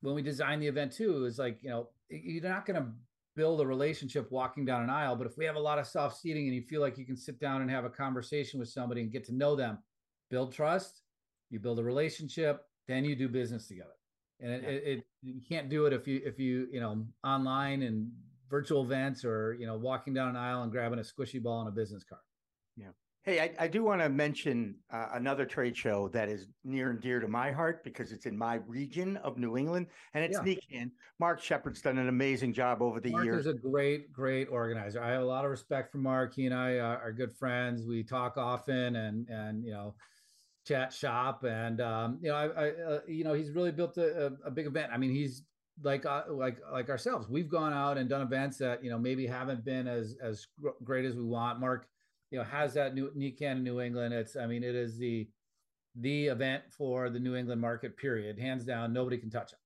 when 0.03 0.15
we 0.15 0.23
design 0.23 0.61
the 0.61 0.67
event 0.67 0.93
too 0.93 1.25
is 1.25 1.39
like 1.39 1.63
you 1.63 1.71
know 1.71 1.89
you're 2.09 2.43
not 2.43 2.67
going 2.67 2.81
to 2.81 2.89
build 3.35 3.61
a 3.61 3.67
relationship 3.67 4.31
walking 4.31 4.65
down 4.65 4.83
an 4.83 4.89
aisle 4.89 5.15
but 5.15 5.27
if 5.27 5.37
we 5.37 5.45
have 5.45 5.57
a 5.57 5.61
lot 5.61 5.79
of 5.79 5.87
soft 5.87 6.19
seating 6.19 6.47
and 6.47 6.55
you 6.55 6.63
feel 6.63 6.81
like 6.81 6.97
you 6.97 7.05
can 7.05 7.17
sit 7.17 7.39
down 7.39 7.61
and 7.61 7.71
have 7.71 7.85
a 7.85 7.91
conversation 7.91 8.59
with 8.59 8.69
somebody 8.69 9.03
and 9.03 9.13
get 9.13 9.25
to 9.25 9.35
know 9.35 9.55
them 9.55 9.77
build 10.31 10.55
trust 10.55 11.03
you 11.51 11.59
build 11.59 11.79
a 11.79 11.85
relationship 11.85 12.67
then 12.87 13.05
you 13.05 13.17
do 13.17 13.29
business 13.29 13.67
together. 13.67 13.91
And 14.41 14.53
it, 14.53 14.63
yeah. 14.63 14.69
it, 14.69 14.99
it, 14.99 15.07
you 15.23 15.41
can't 15.49 15.69
do 15.69 15.87
it 15.87 15.93
if 15.93 16.07
you 16.07 16.21
if 16.25 16.39
you 16.39 16.69
you 16.71 16.81
know 16.81 17.07
online 17.25 17.83
and 17.83 18.11
virtual 18.51 18.83
events 18.83 19.25
or 19.25 19.57
you 19.59 19.67
know 19.67 19.77
walking 19.77 20.15
down 20.15 20.29
an 20.29 20.37
aisle 20.37 20.63
and 20.63 20.73
grabbing 20.73 20.99
a 20.99 21.03
squishy 21.03 21.43
ball 21.43 21.59
on 21.59 21.67
a 21.67 21.71
business 21.71 22.05
card. 22.05 22.23
Yeah. 22.77 22.89
Hey 23.23 23.41
i, 23.41 23.65
I 23.65 23.67
do 23.67 23.83
want 23.83 24.01
to 24.03 24.09
mention 24.09 24.77
uh, 24.93 25.09
another 25.15 25.45
trade 25.45 25.77
show 25.77 26.09
that 26.09 26.29
is 26.29 26.47
near 26.65 26.91
and 26.91 27.01
dear 27.01 27.19
to 27.19 27.27
my 27.27 27.51
heart 27.51 27.83
because 27.83 28.13
it's 28.13 28.25
in 28.25 28.39
my 28.39 28.61
region 28.69 29.17
of 29.19 29.37
new 29.37 29.57
england 29.57 29.89
and 30.15 30.23
it's 30.23 30.39
yeah. 30.45 30.55
NECANN. 30.55 30.91
marc 31.19 31.43
shepard's 31.43 31.83
done 31.83 31.99
an 31.99 32.09
amazing 32.09 32.53
job 32.53 32.83
over 32.83 33.01
the 33.01 33.11
mark 33.11 33.25
years. 33.25 33.41
is 33.41 33.53
a 33.53 33.55
great 33.55 34.13
great 34.13 34.47
organizer. 34.49 35.03
I 35.03 35.11
have 35.11 35.23
a 35.23 35.27
lot 35.27 35.45
of 35.45 35.51
respect 35.51 35.91
for 35.91 35.99
marc. 35.99 36.35
He 36.35 36.47
and 36.47 36.55
i 36.55 36.79
uh, 36.79 36.99
are 37.03 37.13
good 37.13 37.35
friends. 37.37 37.85
We 37.85 38.05
talk 38.05 38.37
often 38.37 38.95
and 38.95 39.29
and 39.29 39.65
you 39.65 39.73
know 39.73 39.95
chat 40.67 40.93
shop 40.93 41.45
and 41.45 41.81
um, 41.81 42.19
you 42.21 42.29
know 42.29 42.37
I, 42.37 42.47
I 42.47 42.69
uh, 42.71 43.01
you 43.07 43.25
know 43.25 43.35
he's 43.35 43.51
really 43.51 43.73
built 43.73 43.97
a, 43.99 44.33
a, 44.45 44.51
big 44.51 44.67
event. 44.67 44.91
I 44.93 44.99
mean 44.99 45.15
he's 45.15 45.43
like 45.83 46.07
uh, 46.07 46.25
like 46.29 46.59
like 46.73 46.89
ourselves. 46.89 47.29
We've 47.29 47.49
gone 47.49 47.73
out 47.73 47.99
and 47.99 48.09
done 48.09 48.23
events 48.23 48.59
that 48.59 48.83
you 48.83 48.91
know 48.91 48.99
maybe 48.99 49.27
haven't 49.27 49.65
been 49.65 49.87
as 49.87 50.17
as 50.23 50.47
great 50.85 51.05
as 51.05 51.15
we 51.15 51.25
want. 51.25 51.61
Marc 51.61 51.87
you 52.31 52.39
know 52.39 52.45
has 52.45 52.75
that 52.75 52.95
new 52.95 53.11
NECANN 53.17 53.59
in 53.59 53.65
new 53.65 53.81
england. 53.81 54.15
It's 54.15 54.37
i 54.37 54.47
mean 54.47 54.65
it 54.65 54.75
is 54.75 54.99
the 54.99 55.29
the 55.99 56.27
event 56.27 56.65
for 56.77 57.09
the 57.11 57.21
new 57.21 57.37
england 57.37 57.61
market 57.61 57.97
period. 57.97 58.39
Hands 58.39 58.65
down 58.65 58.93
nobody 58.93 59.19
can 59.19 59.31
touch 59.31 59.53
it 59.53 59.59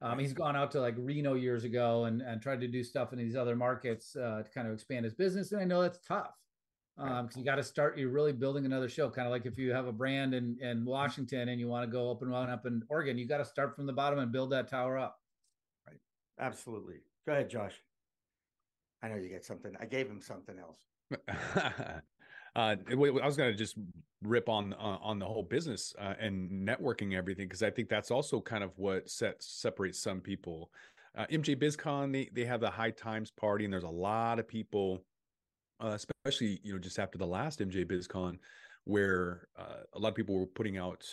um, 0.00 0.18
he's 0.18 0.32
gone 0.32 0.54
out 0.54 0.70
to 0.72 0.80
like 0.80 0.94
reno 0.96 1.34
years 1.34 1.64
ago 1.64 2.04
and 2.04 2.22
and 2.22 2.40
tried 2.40 2.60
to 2.60 2.68
do 2.68 2.84
stuff 2.84 3.12
in 3.12 3.18
these 3.18 3.36
other 3.36 3.56
markets 3.56 4.14
uh, 4.16 4.42
to 4.44 4.50
kind 4.54 4.68
of 4.68 4.74
expand 4.74 5.04
his 5.04 5.14
business 5.14 5.52
and 5.52 5.60
i 5.60 5.64
know 5.64 5.82
that's 5.82 5.98
tough. 6.06 6.34
Because 6.96 7.36
um, 7.36 7.38
you 7.38 7.44
got 7.44 7.56
to 7.56 7.62
start 7.62 7.96
you're 7.96 8.10
really 8.10 8.32
building 8.32 8.66
another 8.66 8.88
show. 8.88 9.08
Kind 9.08 9.26
of 9.26 9.30
like 9.30 9.46
if 9.46 9.56
you 9.56 9.72
have 9.72 9.86
a 9.86 9.92
brand 9.92 10.34
in 10.34 10.56
in 10.60 10.84
washington 10.84 11.48
and 11.48 11.60
you 11.60 11.68
want 11.68 11.84
to 11.84 11.90
go 11.90 12.08
open 12.10 12.30
one 12.30 12.50
up 12.50 12.66
in 12.66 12.82
oregon 12.88 13.18
you 13.18 13.26
got 13.26 13.38
to 13.38 13.44
start 13.44 13.74
from 13.74 13.86
the 13.86 13.92
bottom 13.92 14.18
and 14.18 14.32
build 14.32 14.50
that 14.50 14.68
tower 14.68 14.98
up 14.98 15.18
Absolutely. 16.38 16.96
Go 17.26 17.32
ahead, 17.32 17.50
Josh. 17.50 17.74
I 19.02 19.08
know 19.08 19.16
you 19.16 19.28
get 19.28 19.44
something. 19.44 19.72
I 19.80 19.86
gave 19.86 20.08
him 20.08 20.20
something 20.20 20.56
else. 20.58 20.78
uh, 22.56 22.76
I 22.90 22.94
was 22.94 23.36
going 23.36 23.50
to 23.50 23.54
just 23.56 23.76
rip 24.22 24.48
on 24.48 24.72
uh, 24.74 24.98
on 25.00 25.18
the 25.18 25.26
whole 25.26 25.42
business 25.42 25.94
uh, 25.98 26.14
and 26.18 26.50
networking 26.50 27.16
everything 27.16 27.46
because 27.46 27.62
I 27.62 27.70
think 27.70 27.88
that's 27.88 28.10
also 28.10 28.40
kind 28.40 28.64
of 28.64 28.72
what 28.76 29.08
sets 29.08 29.46
separates 29.46 30.00
some 30.00 30.20
people. 30.20 30.70
Uh, 31.16 31.26
MJ 31.30 31.56
BizCon 31.56 32.12
they 32.12 32.28
they 32.32 32.44
have 32.44 32.60
the 32.60 32.70
high 32.70 32.90
times 32.90 33.30
party 33.30 33.64
and 33.64 33.72
there's 33.72 33.84
a 33.84 33.88
lot 33.88 34.38
of 34.38 34.48
people, 34.48 35.04
uh, 35.82 35.96
especially 36.24 36.60
you 36.62 36.72
know 36.72 36.78
just 36.78 36.98
after 36.98 37.18
the 37.18 37.26
last 37.26 37.60
MJ 37.60 37.84
BizCon, 37.84 38.38
where 38.84 39.48
uh, 39.56 39.84
a 39.94 39.98
lot 39.98 40.08
of 40.08 40.14
people 40.14 40.38
were 40.38 40.46
putting 40.46 40.76
out 40.76 41.04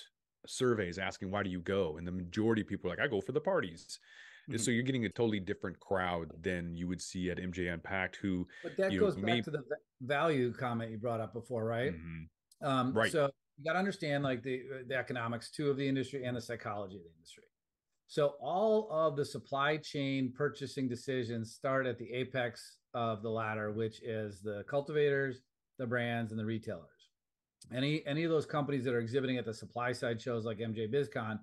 surveys 0.48 1.00
asking 1.00 1.32
why 1.32 1.42
do 1.42 1.50
you 1.50 1.60
go 1.60 1.98
and 1.98 2.08
the 2.08 2.12
majority 2.12 2.62
of 2.62 2.68
people 2.68 2.88
are 2.88 2.96
like 2.96 3.04
I 3.04 3.08
go 3.08 3.20
for 3.20 3.32
the 3.32 3.42
parties 3.42 4.00
Mm-hmm. 4.50 4.58
So 4.58 4.72
you're 4.72 4.84
getting 4.84 5.06
a 5.06 5.10
totally 5.10 5.40
different 5.40 5.80
crowd 5.80 6.32
than 6.42 6.76
you 6.76 6.88
would 6.88 7.02
see 7.02 7.32
at 7.32 7.38
MJ 7.38 7.74
Unpacked, 7.74 8.18
who. 8.18 8.48
But 8.64 8.78
that 8.78 8.98
goes 8.98 9.16
know, 9.16 9.24
back 9.24 9.36
may... 9.36 9.42
to 9.42 9.52
the 9.52 9.64
value 10.02 10.54
comment 10.54 10.92
you 10.92 10.98
brought 10.98 11.20
up 11.20 11.34
before, 11.34 11.66
right? 11.66 11.94
Mm-hmm. 11.94 12.68
Um, 12.68 12.94
right. 12.94 13.12
So 13.12 13.30
you 13.58 13.64
got 13.64 13.74
to 13.74 13.80
understand 13.80 14.24
like 14.24 14.44
the 14.44 14.64
the 14.88 14.96
economics 14.96 15.50
too 15.50 15.70
of 15.70 15.78
the 15.78 15.88
industry 15.88 16.24
and 16.26 16.38
the 16.38 16.42
psychology 16.42 16.98
of 16.98 17.04
the 17.04 17.10
industry. 17.18 17.44
So 18.08 18.36
all 18.40 18.88
of 18.92 19.16
the 19.16 19.26
supply 19.26 19.78
chain 19.78 20.32
purchasing 20.36 20.88
decisions 20.88 21.54
start 21.54 21.88
at 21.88 21.98
the 21.98 22.12
apex 22.14 22.78
of 22.94 23.24
the 23.24 23.30
ladder, 23.30 23.72
which 23.72 24.02
is 24.04 24.42
the 24.42 24.64
cultivators, 24.70 25.42
the 25.80 25.88
brands, 25.88 26.32
and 26.32 26.40
the 26.40 26.46
retailers. 26.46 26.90
Any 27.74 28.06
any 28.06 28.24
of 28.24 28.30
those 28.30 28.46
companies 28.46 28.84
that 28.84 28.94
are 28.94 29.00
exhibiting 29.00 29.38
at 29.38 29.46
the 29.46 29.54
supply 29.54 29.92
side 29.92 30.22
shows 30.22 30.46
like 30.46 30.60
MJ 30.60 30.92
BizCon 30.92 31.40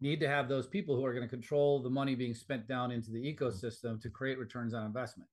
need 0.00 0.20
to 0.20 0.28
have 0.28 0.48
those 0.48 0.66
people 0.66 0.96
who 0.96 1.04
are 1.04 1.12
going 1.12 1.26
to 1.26 1.28
control 1.28 1.82
the 1.82 1.90
money 1.90 2.14
being 2.14 2.34
spent 2.34 2.68
down 2.68 2.90
into 2.90 3.10
the 3.10 3.22
mm-hmm. 3.22 3.44
ecosystem 3.44 4.00
to 4.00 4.10
create 4.10 4.38
returns 4.38 4.74
on 4.74 4.86
investment. 4.86 5.28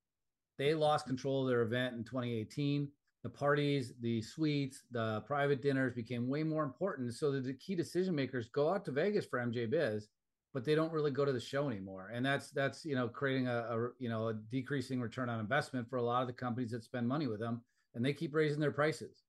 They 0.57 0.73
lost 0.73 1.05
control 1.07 1.43
of 1.43 1.49
their 1.49 1.61
event 1.61 1.95
in 1.95 2.03
2018. 2.03 2.87
The 3.23 3.29
parties, 3.29 3.93
the 4.01 4.21
suites, 4.21 4.83
the 4.91 5.21
private 5.21 5.61
dinners 5.61 5.93
became 5.93 6.27
way 6.27 6.43
more 6.43 6.63
important. 6.63 7.13
So 7.13 7.31
the 7.31 7.53
key 7.53 7.75
decision 7.75 8.15
makers 8.15 8.49
go 8.49 8.71
out 8.71 8.85
to 8.85 8.91
Vegas 8.91 9.25
for 9.25 9.39
MJ 9.39 9.69
Biz 9.69 10.07
but 10.55 10.63
they 10.63 10.73
don't 10.73 10.93
really 10.93 11.11
go 11.11 11.25
to 11.25 11.33
the 11.33 11.39
show 11.39 11.67
anymore 11.69 12.11
and 12.15 12.25
that's 12.25 12.49
that's 12.51 12.85
you 12.85 12.95
know 12.95 13.09
creating 13.09 13.47
a, 13.47 13.57
a, 13.57 13.89
you 13.99 14.07
know 14.07 14.29
a 14.29 14.33
decreasing 14.33 15.01
return 15.01 15.29
on 15.29 15.41
investment 15.41 15.87
for 15.87 15.97
a 15.97 16.01
lot 16.01 16.21
of 16.21 16.27
the 16.27 16.33
companies 16.33 16.71
that 16.71 16.81
spend 16.81 17.05
money 17.05 17.27
with 17.27 17.41
them 17.41 17.61
and 17.93 18.03
they 18.03 18.13
keep 18.13 18.33
raising 18.33 18.61
their 18.61 18.71
prices 18.71 19.24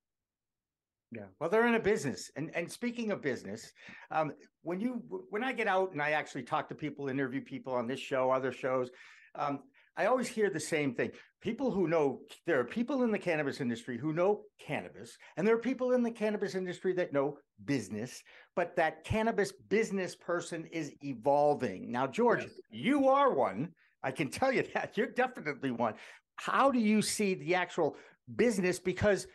yeah 1.12 1.24
well 1.40 1.48
they're 1.48 1.66
in 1.66 1.74
a 1.74 1.80
business 1.80 2.30
and 2.36 2.50
and 2.54 2.70
speaking 2.70 3.10
of 3.10 3.22
business 3.22 3.72
um, 4.10 4.32
when 4.62 4.80
you 4.80 5.02
when 5.30 5.44
i 5.44 5.52
get 5.52 5.66
out 5.66 5.92
and 5.92 6.02
i 6.02 6.10
actually 6.10 6.42
talk 6.42 6.68
to 6.68 6.74
people 6.74 7.08
interview 7.08 7.40
people 7.40 7.72
on 7.72 7.86
this 7.86 8.00
show 8.00 8.30
other 8.30 8.52
shows 8.52 8.90
um, 9.34 9.60
I 9.96 10.06
always 10.06 10.28
hear 10.28 10.50
the 10.50 10.60
same 10.60 10.94
thing. 10.94 11.10
People 11.40 11.70
who 11.70 11.88
know 11.88 12.20
there 12.46 12.60
are 12.60 12.64
people 12.64 13.02
in 13.02 13.10
the 13.10 13.18
cannabis 13.18 13.60
industry 13.60 13.96
who 13.96 14.12
know 14.12 14.42
cannabis, 14.60 15.16
and 15.36 15.46
there 15.46 15.54
are 15.54 15.58
people 15.58 15.92
in 15.92 16.02
the 16.02 16.10
cannabis 16.10 16.54
industry 16.54 16.92
that 16.94 17.12
know 17.12 17.38
business, 17.64 18.22
but 18.54 18.76
that 18.76 19.04
cannabis 19.04 19.52
business 19.68 20.14
person 20.14 20.66
is 20.66 20.92
evolving. 21.02 21.90
Now, 21.90 22.06
George, 22.06 22.42
yes. 22.42 22.50
you 22.70 23.08
are 23.08 23.32
one. 23.32 23.70
I 24.02 24.10
can 24.10 24.28
tell 24.28 24.52
you 24.52 24.64
that. 24.74 24.96
You're 24.96 25.06
definitely 25.06 25.70
one. 25.70 25.94
How 26.36 26.70
do 26.70 26.78
you 26.78 27.00
see 27.00 27.34
the 27.34 27.54
actual 27.54 27.96
business? 28.34 28.78
Because, 28.78 29.26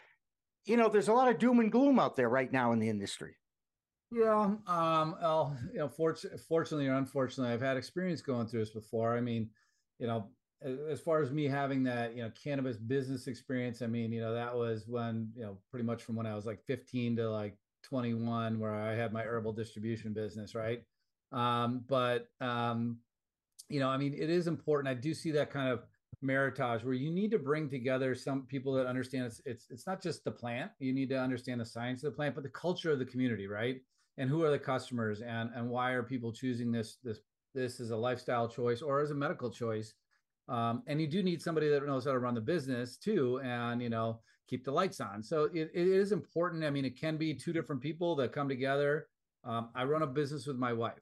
you 0.66 0.78
know, 0.78 0.90
there's 0.90 1.08
a 1.08 1.14
lot 1.14 1.30
of 1.30 1.40
doom 1.40 1.60
and 1.60 1.72
gloom 1.72 2.00
out 2.00 2.16
there 2.16 2.30
right 2.30 2.52
now 2.52 2.72
in 2.72 2.80
the 2.80 2.90
industry. 2.90 3.36
Yeah. 4.12 4.56
Um, 4.68 5.16
well, 5.22 5.58
you 5.72 5.80
know, 5.80 5.88
fortunately 5.88 6.88
or 6.88 6.96
unfortunately, 6.96 7.54
I've 7.54 7.62
had 7.62 7.78
experience 7.78 8.22
going 8.22 8.48
through 8.48 8.60
this 8.60 8.72
before. 8.72 9.16
I 9.16 9.22
mean, 9.22 9.50
you 10.00 10.08
know, 10.08 10.28
as 10.64 11.00
far 11.00 11.22
as 11.22 11.32
me 11.32 11.48
having 11.48 11.84
that 11.84 12.16
you 12.16 12.22
know 12.22 12.32
cannabis 12.42 12.78
business 12.78 13.28
experience 13.28 13.82
i 13.82 13.88
mean 13.88 14.12
you 14.12 14.22
know 14.22 14.34
that 14.34 14.56
was 14.56 14.88
when 14.88 15.32
you 15.36 15.44
know 15.44 15.58
pretty 15.72 15.86
much 15.86 16.04
from 16.04 16.16
when 16.16 16.28
i 16.28 16.36
was 16.36 16.46
like 16.46 16.64
15 16.66 17.16
to 17.16 17.30
like 17.30 17.58
21 17.84 18.60
where 18.60 18.74
i 18.74 18.94
had 18.94 19.12
my 19.12 19.24
herbal 19.24 19.54
distribution 19.54 20.14
business 20.14 20.54
right 20.54 20.84
um, 21.32 21.84
but 21.88 22.28
um, 22.42 22.98
you 23.70 23.80
know 23.80 23.90
i 23.90 23.98
mean 23.98 24.14
it 24.14 24.30
is 24.30 24.48
important 24.48 24.90
i 24.90 24.94
do 24.94 25.14
see 25.14 25.32
that 25.32 25.50
kind 25.50 25.70
of 25.70 25.84
meritage 26.24 26.84
where 26.84 26.94
you 26.94 27.10
need 27.10 27.32
to 27.32 27.40
bring 27.40 27.70
together 27.70 28.14
some 28.14 28.44
people 28.44 28.74
that 28.74 28.86
understand 28.86 29.26
it's 29.26 29.42
it's 29.46 29.68
it's 29.72 29.88
not 29.88 30.02
just 30.02 30.24
the 30.24 30.32
plant 30.32 30.70
you 30.80 30.94
need 30.94 31.10
to 31.10 31.20
understand 31.20 31.60
the 31.60 31.66
science 31.66 32.04
of 32.04 32.12
the 32.12 32.16
plant 32.16 32.36
but 32.36 32.44
the 32.44 32.50
culture 32.50 32.92
of 32.92 33.00
the 33.00 33.06
community 33.06 33.48
right 33.48 33.82
and 34.18 34.30
who 34.30 34.44
are 34.44 34.52
the 34.52 34.60
customers 34.60 35.22
and 35.22 35.50
and 35.56 35.68
why 35.68 35.92
are 35.92 36.04
people 36.04 36.32
choosing 36.32 36.72
this 36.72 36.98
this 37.04 37.20
this 37.56 37.80
as 37.80 37.90
a 37.90 37.98
lifestyle 37.98 38.48
choice 38.48 38.82
or 38.82 39.02
as 39.02 39.10
a 39.10 39.16
medical 39.16 39.50
choice 39.50 39.96
um, 40.52 40.84
and 40.88 41.00
you 41.00 41.08
do 41.08 41.24
need 41.24 41.42
somebody 41.42 41.70
that 41.70 41.86
knows 41.86 42.06
how 42.06 42.12
to 42.12 42.20
run 42.20 42.36
the 42.36 42.42
business 42.42 42.98
too, 42.98 43.40
and 43.44 43.82
you 43.82 43.90
know 43.90 44.20
keep 44.48 44.66
the 44.66 44.72
lights 44.72 45.00
on. 45.00 45.24
So 45.24 45.46
it, 45.54 45.72
it 45.74 45.88
is 45.88 46.12
important. 46.12 46.66
I 46.66 46.70
mean, 46.70 46.84
it 46.84 47.00
can 47.00 47.16
be 47.16 47.34
two 47.34 47.54
different 47.54 47.82
people 47.82 48.16
that 48.18 48.34
come 48.34 48.50
together. 48.50 49.08
Um, 49.46 49.70
I 49.74 49.86
run 49.86 50.02
a 50.02 50.08
business 50.08 50.46
with 50.46 50.58
my 50.58 50.74
wife. 50.74 51.00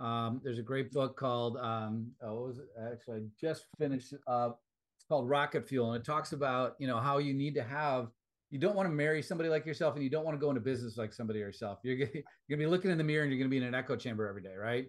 Um, 0.00 0.40
there's 0.42 0.58
a 0.58 0.62
great 0.62 0.92
book 0.92 1.16
called 1.16 1.58
um, 1.58 2.10
oh, 2.22 2.46
was 2.46 2.56
actually 2.90 3.18
I 3.18 3.20
just 3.38 3.66
finished. 3.78 4.14
Uh, 4.26 4.50
it's 4.96 5.04
called 5.06 5.28
Rocket 5.28 5.68
Fuel, 5.68 5.92
and 5.92 6.00
it 6.00 6.06
talks 6.06 6.32
about 6.32 6.74
you 6.78 6.86
know 6.86 6.98
how 6.98 7.18
you 7.18 7.34
need 7.34 7.54
to 7.56 7.62
have. 7.62 8.08
You 8.50 8.58
don't 8.58 8.74
want 8.74 8.88
to 8.88 8.94
marry 8.94 9.22
somebody 9.22 9.50
like 9.50 9.66
yourself, 9.66 9.94
and 9.94 10.02
you 10.02 10.10
don't 10.10 10.24
want 10.24 10.36
to 10.36 10.40
go 10.40 10.48
into 10.48 10.60
business 10.60 10.96
like 10.96 11.12
somebody 11.12 11.38
yourself. 11.38 11.78
You're 11.82 11.96
gonna, 11.96 12.10
you're 12.14 12.56
gonna 12.56 12.66
be 12.66 12.70
looking 12.70 12.90
in 12.90 12.98
the 12.98 13.04
mirror, 13.04 13.24
and 13.24 13.30
you're 13.30 13.38
gonna 13.38 13.50
be 13.50 13.58
in 13.58 13.62
an 13.62 13.74
echo 13.74 13.94
chamber 13.94 14.26
every 14.26 14.42
day, 14.42 14.54
right? 14.54 14.88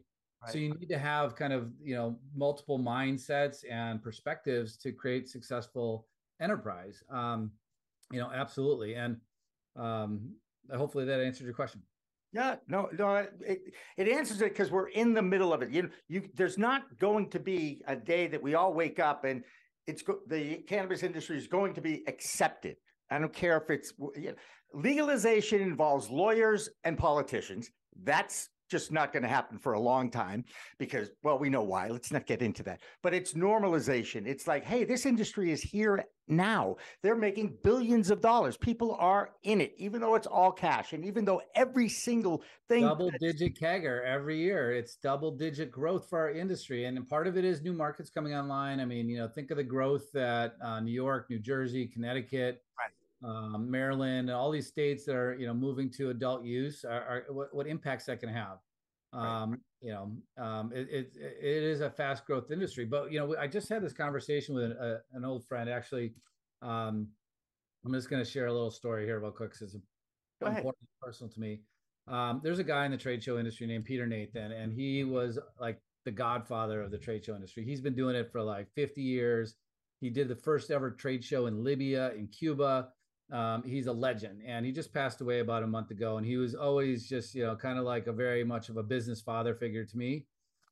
So 0.50 0.58
you 0.58 0.74
need 0.74 0.90
to 0.90 0.98
have 0.98 1.36
kind 1.36 1.54
of 1.54 1.70
you 1.84 1.94
know 1.94 2.18
multiple 2.34 2.80
mindsets 2.80 3.64
and 3.70 4.02
perspectives 4.02 4.78
to 4.78 4.92
create 4.92 5.30
successful 5.30 6.08
enterprise. 6.42 7.04
Um, 7.12 7.52
you 8.12 8.20
know, 8.20 8.32
absolutely, 8.34 8.96
and 8.96 9.18
um, 9.76 10.36
hopefully 10.74 11.06
that 11.06 11.20
answered 11.20 11.44
your 11.44 11.54
question. 11.54 11.84
Yeah, 12.34 12.56
no, 12.68 12.88
no, 12.98 13.16
it, 13.42 13.60
it 13.98 14.08
answers 14.08 14.42
it 14.42 14.50
because 14.54 14.72
we're 14.72 14.88
in 14.90 15.14
the 15.14 15.22
middle 15.22 15.54
of 15.54 15.62
it. 15.62 15.70
You, 15.70 15.90
you, 16.08 16.30
there's 16.34 16.58
not 16.58 16.84
going 16.98 17.30
to 17.32 17.40
be 17.40 17.82
a 17.88 17.96
day 17.96 18.28
that 18.28 18.42
we 18.42 18.56
all 18.56 18.74
wake 18.74 19.00
up 19.00 19.26
and 19.26 19.44
it's 19.86 20.02
go, 20.02 20.20
the 20.28 20.58
cannabis 20.68 21.04
industry 21.04 21.38
is 21.38 21.48
going 21.48 21.74
to 21.74 21.82
be 21.82 22.04
accepted. 22.08 22.78
I 23.10 23.20
don't 23.20 23.34
care 23.34 23.58
if 23.58 23.70
it's 23.70 23.94
you 24.16 24.30
know, 24.30 24.36
legalization 24.74 25.62
involves 25.62 26.10
lawyers 26.10 26.70
and 26.86 26.98
politicians. 26.98 27.70
That's 28.04 28.50
just 28.72 28.92
not 28.92 29.12
going 29.12 29.24
to 29.24 29.30
happen 29.30 29.60
for 29.60 29.74
a 29.74 29.80
long 29.80 30.10
time 30.10 30.46
because, 30.80 31.10
well, 31.22 31.38
we 31.38 31.50
know 31.50 31.62
why. 31.62 31.90
Let's 31.90 32.12
not 32.12 32.26
get 32.26 32.42
into 32.42 32.64
that. 32.64 32.80
But 33.04 33.14
it's 33.14 33.34
normalization. 33.34 34.26
It's 34.26 34.48
like, 34.48 34.64
hey, 34.64 34.86
this 34.86 35.06
industry 35.06 35.52
is 35.52 35.62
here 35.62 36.06
now. 36.28 36.78
They're 37.04 37.16
making 37.16 37.58
billions 37.64 38.10
of 38.10 38.22
dollars. 38.22 38.56
People 38.56 38.96
are 38.98 39.32
in 39.44 39.60
it, 39.60 39.74
even 39.78 40.00
though 40.00 40.16
it's 40.16 40.28
all 40.28 40.52
cash. 40.52 40.94
And 40.94 41.04
even 41.06 41.26
though 41.26 41.42
every 41.54 41.90
single 41.90 42.44
thing 42.70 42.84
double 42.84 43.12
digit 43.20 43.60
CAGR 43.60 44.06
every 44.06 44.38
year, 44.38 44.72
it's 44.72 44.96
double 44.96 45.36
digit 45.36 45.70
growth 45.70 46.10
for 46.10 46.20
our 46.20 46.32
industry. 46.32 46.86
And 46.86 47.08
part 47.08 47.28
of 47.28 47.38
it 47.38 47.44
is 47.44 47.62
new 47.62 47.74
markets 47.74 48.10
coming 48.10 48.34
online. 48.34 48.80
I 48.80 48.86
mean, 48.86 49.10
you 49.10 49.18
know, 49.18 49.28
think 49.28 49.52
of 49.52 49.58
the 49.58 49.64
growth 49.64 50.12
that 50.14 50.56
uh, 50.64 50.80
New 50.80 50.94
York, 50.94 51.30
New 51.30 51.40
Jersey, 51.40 51.88
Connecticut, 51.88 52.64
um, 53.24 53.70
Maryland, 53.70 54.30
and 54.30 54.32
all 54.32 54.52
these 54.52 54.68
states 54.68 55.06
that 55.06 55.16
are 55.16 55.36
you 55.36 55.48
know 55.48 55.54
moving 55.54 55.90
to 55.92 56.10
adult 56.10 56.44
use 56.44 56.84
are, 56.84 57.02
are 57.02 57.26
what, 57.30 57.54
what 57.54 57.68
impacts 57.68 58.06
that 58.06 58.20
can 58.20 58.30
have. 58.30 58.58
Um, 59.14 59.52
right. 59.52 59.60
You 59.82 59.92
know, 59.92 60.44
um, 60.44 60.72
it, 60.74 60.88
it, 60.90 61.12
it 61.18 61.64
is 61.64 61.82
a 61.82 61.90
fast 61.90 62.26
growth 62.26 62.52
industry, 62.52 62.86
but 62.86 63.12
you 63.12 63.20
know, 63.20 63.36
I 63.40 63.48
just 63.48 63.68
had 63.68 63.84
this 63.84 63.94
conversation 63.94 64.56
with 64.56 64.66
an, 64.66 64.78
a, 64.80 64.98
an 65.14 65.26
old 65.26 65.46
friend. 65.46 65.70
Actually, 65.70 66.14
um, 66.62 67.08
I'm 67.86 67.94
just 67.94 68.10
going 68.10 68.24
to 68.24 68.30
share 68.30 68.46
a 68.46 68.54
little 68.54 68.72
story 68.72 69.06
here 69.06 69.20
real 69.20 69.32
quick 69.32 69.52
because 69.52 69.74
it's 69.74 69.84
important, 70.42 70.76
personal 71.02 71.32
to 71.32 71.40
me. 71.40 71.62
Um, 72.08 72.42
there's 72.44 72.60
a 72.60 72.64
guy 72.64 72.86
in 72.86 72.92
the 72.92 72.98
trade 72.98 73.24
show 73.24 73.38
industry 73.38 73.68
named 73.68 73.86
Peter 73.86 74.06
Nathan, 74.06 74.52
and 74.52 74.72
he 74.72 75.04
was 75.04 75.40
like 75.60 75.80
the 76.06 76.12
godfather 76.12 76.82
of 76.82 76.92
the 76.92 76.98
trade 76.98 77.26
show 77.26 77.36
industry. 77.36 77.64
He's 77.64 77.82
been 77.82 77.96
doing 77.96 78.16
it 78.16 78.32
for 78.32 78.42
like 78.42 78.68
50 78.76 79.02
years. 79.02 79.56
He 80.00 80.10
did 80.10 80.28
the 80.28 80.36
first 80.36 80.72
ever 80.72 80.92
trade 80.92 81.24
show 81.24 81.46
in 81.46 81.64
Libya, 81.64 82.12
in 82.14 82.28
Cuba. 82.28 82.90
Um, 83.32 83.64
he's 83.64 83.88
a 83.88 83.94
legend 83.94 84.42
and 84.46 84.66
he 84.66 84.74
just 84.74 84.94
passed 84.94 85.22
away 85.22 85.40
about 85.40 85.64
a 85.64 85.68
month 85.68 85.92
ago. 85.92 86.18
And 86.18 86.26
he 86.26 86.38
was 86.38 86.54
always 86.54 87.08
just, 87.08 87.34
you 87.34 87.44
know, 87.44 87.56
kind 87.56 87.80
of 87.80 87.86
like 87.86 88.08
a 88.08 88.12
very 88.12 88.44
much 88.44 88.68
of 88.68 88.78
a 88.78 88.84
business 88.84 89.22
father 89.22 89.56
figure 89.56 89.86
to 89.86 89.98
me. 89.98 90.26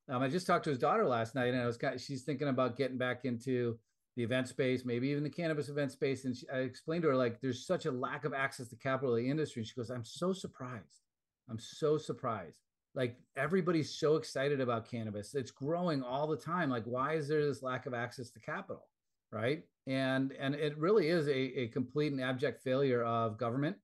Um, 0.10 0.22
I 0.22 0.28
just 0.28 0.46
talked 0.46 0.66
to 0.66 0.70
his 0.70 0.80
daughter 0.80 1.06
last 1.06 1.36
night 1.36 1.54
and 1.54 1.62
I 1.62 1.66
was 1.66 1.78
kind 1.78 1.96
of, 1.96 2.02
she's 2.02 2.24
thinking 2.24 2.50
about 2.50 2.76
getting 2.76 2.98
back 2.98 3.24
into 3.24 3.80
the 4.18 4.24
event 4.24 4.50
space, 4.50 4.84
maybe 4.84 5.08
even 5.08 5.24
the 5.24 5.30
cannabis 5.30 5.70
event 5.70 5.92
space. 5.92 6.26
And 6.26 6.36
she, 6.36 6.50
I 6.50 6.58
explained 6.58 7.04
to 7.04 7.10
her, 7.10 7.16
like, 7.16 7.40
there's 7.40 7.66
such 7.66 7.86
a 7.86 7.92
lack 7.92 8.26
of 8.26 8.34
access 8.34 8.68
to 8.70 8.76
capital 8.76 9.16
in 9.16 9.24
the 9.24 9.30
industry. 9.30 9.62
And 9.62 9.68
she 9.68 9.76
goes, 9.76 9.90
I'm 9.90 10.04
so 10.04 10.34
surprised. 10.34 11.04
I'm 11.50 11.60
so 11.60 11.98
surprised. 11.98 12.60
Like 12.96 13.18
everybody's 13.38 13.98
so 13.98 14.16
excited 14.16 14.60
about 14.60 14.90
cannabis. 14.90 15.36
It's 15.36 15.52
growing 15.52 16.04
all 16.04 16.28
the 16.28 16.36
time. 16.36 16.70
Like, 16.70 16.86
why 16.86 17.14
is 17.14 17.28
there 17.28 17.46
this 17.46 17.64
lack 17.64 17.86
of 17.86 17.94
access 17.94 18.30
to 18.32 18.40
capital? 18.40 18.88
Right? 19.32 19.64
And 19.88 20.34
and 20.34 20.56
it 20.56 20.78
really 20.78 21.10
is 21.10 21.28
a, 21.28 21.32
a 21.32 21.68
complete 21.70 22.12
and 22.12 22.22
abject 22.22 22.64
failure 22.64 23.04
of 23.04 23.38
government 23.38 23.78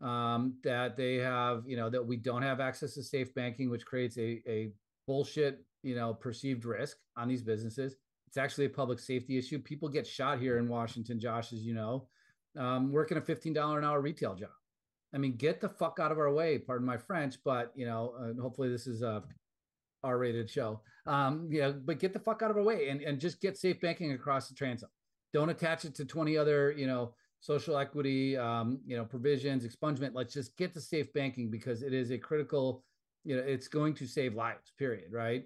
um, 0.00 0.54
that 0.64 0.96
they 0.96 1.16
have 1.16 1.64
you 1.66 1.76
know 1.76 1.90
that 1.90 2.04
we 2.04 2.16
don't 2.16 2.42
have 2.42 2.60
access 2.60 2.94
to 2.94 3.02
safe 3.02 3.34
banking 3.34 3.70
which 3.70 3.84
creates 3.84 4.16
a, 4.18 4.42
a 4.46 4.72
bullshit 5.06 5.64
you 5.82 5.94
know 5.94 6.14
perceived 6.14 6.64
risk 6.64 6.96
on 7.16 7.28
these 7.28 7.42
businesses. 7.42 7.96
It's 8.26 8.36
actually 8.36 8.66
a 8.66 8.70
public 8.70 9.00
safety 9.00 9.38
issue. 9.38 9.58
People 9.58 9.88
get 9.88 10.06
shot 10.06 10.38
here 10.38 10.58
in 10.58 10.68
washington 10.68 11.20
josh 11.20 11.52
as 11.52 11.60
you 11.60 11.74
know 11.74 12.08
um, 12.58 12.90
working 12.90 13.16
a 13.16 13.20
$15 13.20 13.78
an 13.78 13.84
hour 13.84 14.00
retail 14.00 14.34
job. 14.34 14.50
I 15.14 15.18
mean 15.18 15.36
get 15.36 15.60
the 15.60 15.68
fuck 15.68 15.98
out 16.00 16.12
of 16.12 16.18
our 16.18 16.32
way 16.32 16.58
pardon 16.58 16.86
my 16.86 16.96
french 16.96 17.36
but 17.44 17.72
you 17.74 17.86
know 17.86 18.14
uh, 18.20 18.40
hopefully 18.40 18.70
this 18.70 18.86
is 18.86 19.02
a 19.02 19.22
r-rated 20.02 20.48
show 20.48 20.80
um, 21.06 21.48
yeah, 21.50 21.70
but 21.70 21.98
get 21.98 22.12
the 22.12 22.18
fuck 22.18 22.42
out 22.42 22.50
of 22.50 22.56
our 22.56 22.62
way 22.62 22.88
and, 22.88 23.00
and 23.02 23.18
just 23.18 23.40
get 23.40 23.56
safe 23.56 23.80
banking 23.80 24.12
across 24.12 24.48
the 24.48 24.54
transom 24.54 24.88
don't 25.32 25.50
attach 25.50 25.84
it 25.84 25.94
to 25.96 26.04
20 26.04 26.36
other, 26.36 26.72
you 26.72 26.86
know, 26.86 27.14
social 27.40 27.78
equity, 27.78 28.36
um, 28.36 28.80
you 28.86 28.96
know, 28.96 29.04
provisions, 29.04 29.66
expungement. 29.66 30.10
Let's 30.14 30.34
just 30.34 30.56
get 30.56 30.74
to 30.74 30.80
safe 30.80 31.12
banking 31.12 31.50
because 31.50 31.82
it 31.82 31.92
is 31.92 32.10
a 32.10 32.18
critical, 32.18 32.84
you 33.24 33.36
know, 33.36 33.42
it's 33.42 33.68
going 33.68 33.94
to 33.94 34.06
save 34.06 34.34
lives. 34.34 34.72
Period. 34.78 35.12
Right. 35.12 35.44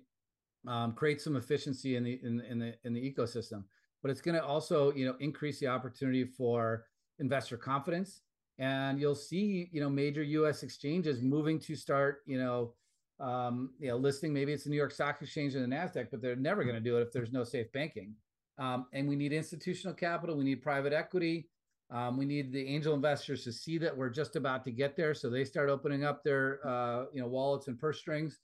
Um, 0.66 0.94
create 0.94 1.20
some 1.20 1.37
efficiency 1.37 1.96
in 1.96 2.04
the 2.04 2.18
in, 2.23 2.40
in 2.40 2.58
the 2.58 2.75
in 2.84 2.94
the 2.94 3.00
ecosystem, 3.00 3.64
but 4.02 4.11
it's 4.11 4.23
going 4.23 4.34
to 4.34 4.44
also, 4.44 4.92
you 4.92 5.04
know, 5.04 5.14
increase 5.20 5.61
the 5.61 5.66
opportunity 5.66 6.25
for 6.25 6.87
investor 7.18 7.56
confidence. 7.56 8.23
And 8.58 9.00
you'll 9.00 9.16
see, 9.16 9.68
you 9.73 9.80
know, 9.80 9.90
major 9.90 10.23
U.S. 10.23 10.62
exchanges 10.62 11.20
moving 11.20 11.58
to 11.61 11.75
start, 11.75 12.23
you 12.25 12.38
know, 12.38 12.73
um, 13.21 13.71
you 13.78 13.88
know, 13.88 13.97
listing. 13.97 14.33
Maybe 14.33 14.52
it's 14.52 14.64
the 14.64 14.71
New 14.71 14.76
York 14.76 14.92
Stock 14.92 15.21
Exchange 15.21 15.54
and 15.54 15.64
the 15.64 15.76
Nasdaq, 15.76 16.09
but 16.11 16.21
they're 16.21 16.37
never 16.37 16.64
going 16.64 16.75
to 16.76 16.80
do 16.80 16.99
it 16.99 17.02
if 17.02 17.12
there's 17.12 17.33
no 17.33 17.44
safe 17.44 17.71
banking. 17.73 18.14
Um, 18.59 18.87
and 18.92 19.09
we 19.09 19.16
need 19.16 19.33
institutional 19.33 19.94
capital. 19.94 20.37
We 20.37 20.44
need 20.44 20.62
private 20.62 20.92
equity. 20.92 21.49
Um, 21.90 22.16
we 22.16 22.25
need 22.25 22.52
the 22.52 22.66
angel 22.66 22.94
investors 22.94 23.44
to 23.44 23.52
see 23.52 23.78
that 23.78 23.97
we're 23.97 24.11
just 24.11 24.37
about 24.37 24.64
to 24.64 24.71
get 24.71 24.97
there, 24.97 25.14
so 25.14 25.28
they 25.28 25.44
start 25.44 25.68
opening 25.68 26.04
up 26.04 26.25
their 26.25 26.66
uh, 26.66 27.04
you 27.12 27.21
know 27.21 27.28
wallets 27.28 27.68
and 27.68 27.78
purse 27.78 27.99
strings. 27.99 28.38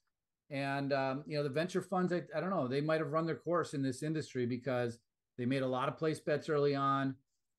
And 0.51 0.93
um, 0.93 1.23
you 1.25 1.37
know 1.37 1.43
the 1.43 1.49
venture 1.49 1.81
funds, 1.81 2.13
I, 2.13 2.21
I 2.35 2.39
don't 2.39 2.49
know, 2.49 2.67
they 2.67 2.81
might 2.81 2.99
have 2.99 3.11
run 3.11 3.25
their 3.25 3.35
course 3.35 3.73
in 3.73 3.81
this 3.81 4.03
industry 4.03 4.45
because 4.45 4.99
they 5.37 5.45
made 5.45 5.63
a 5.63 5.67
lot 5.67 5.89
of 5.89 5.97
place 5.97 6.19
bets 6.19 6.49
early 6.49 6.75
on. 6.75 7.15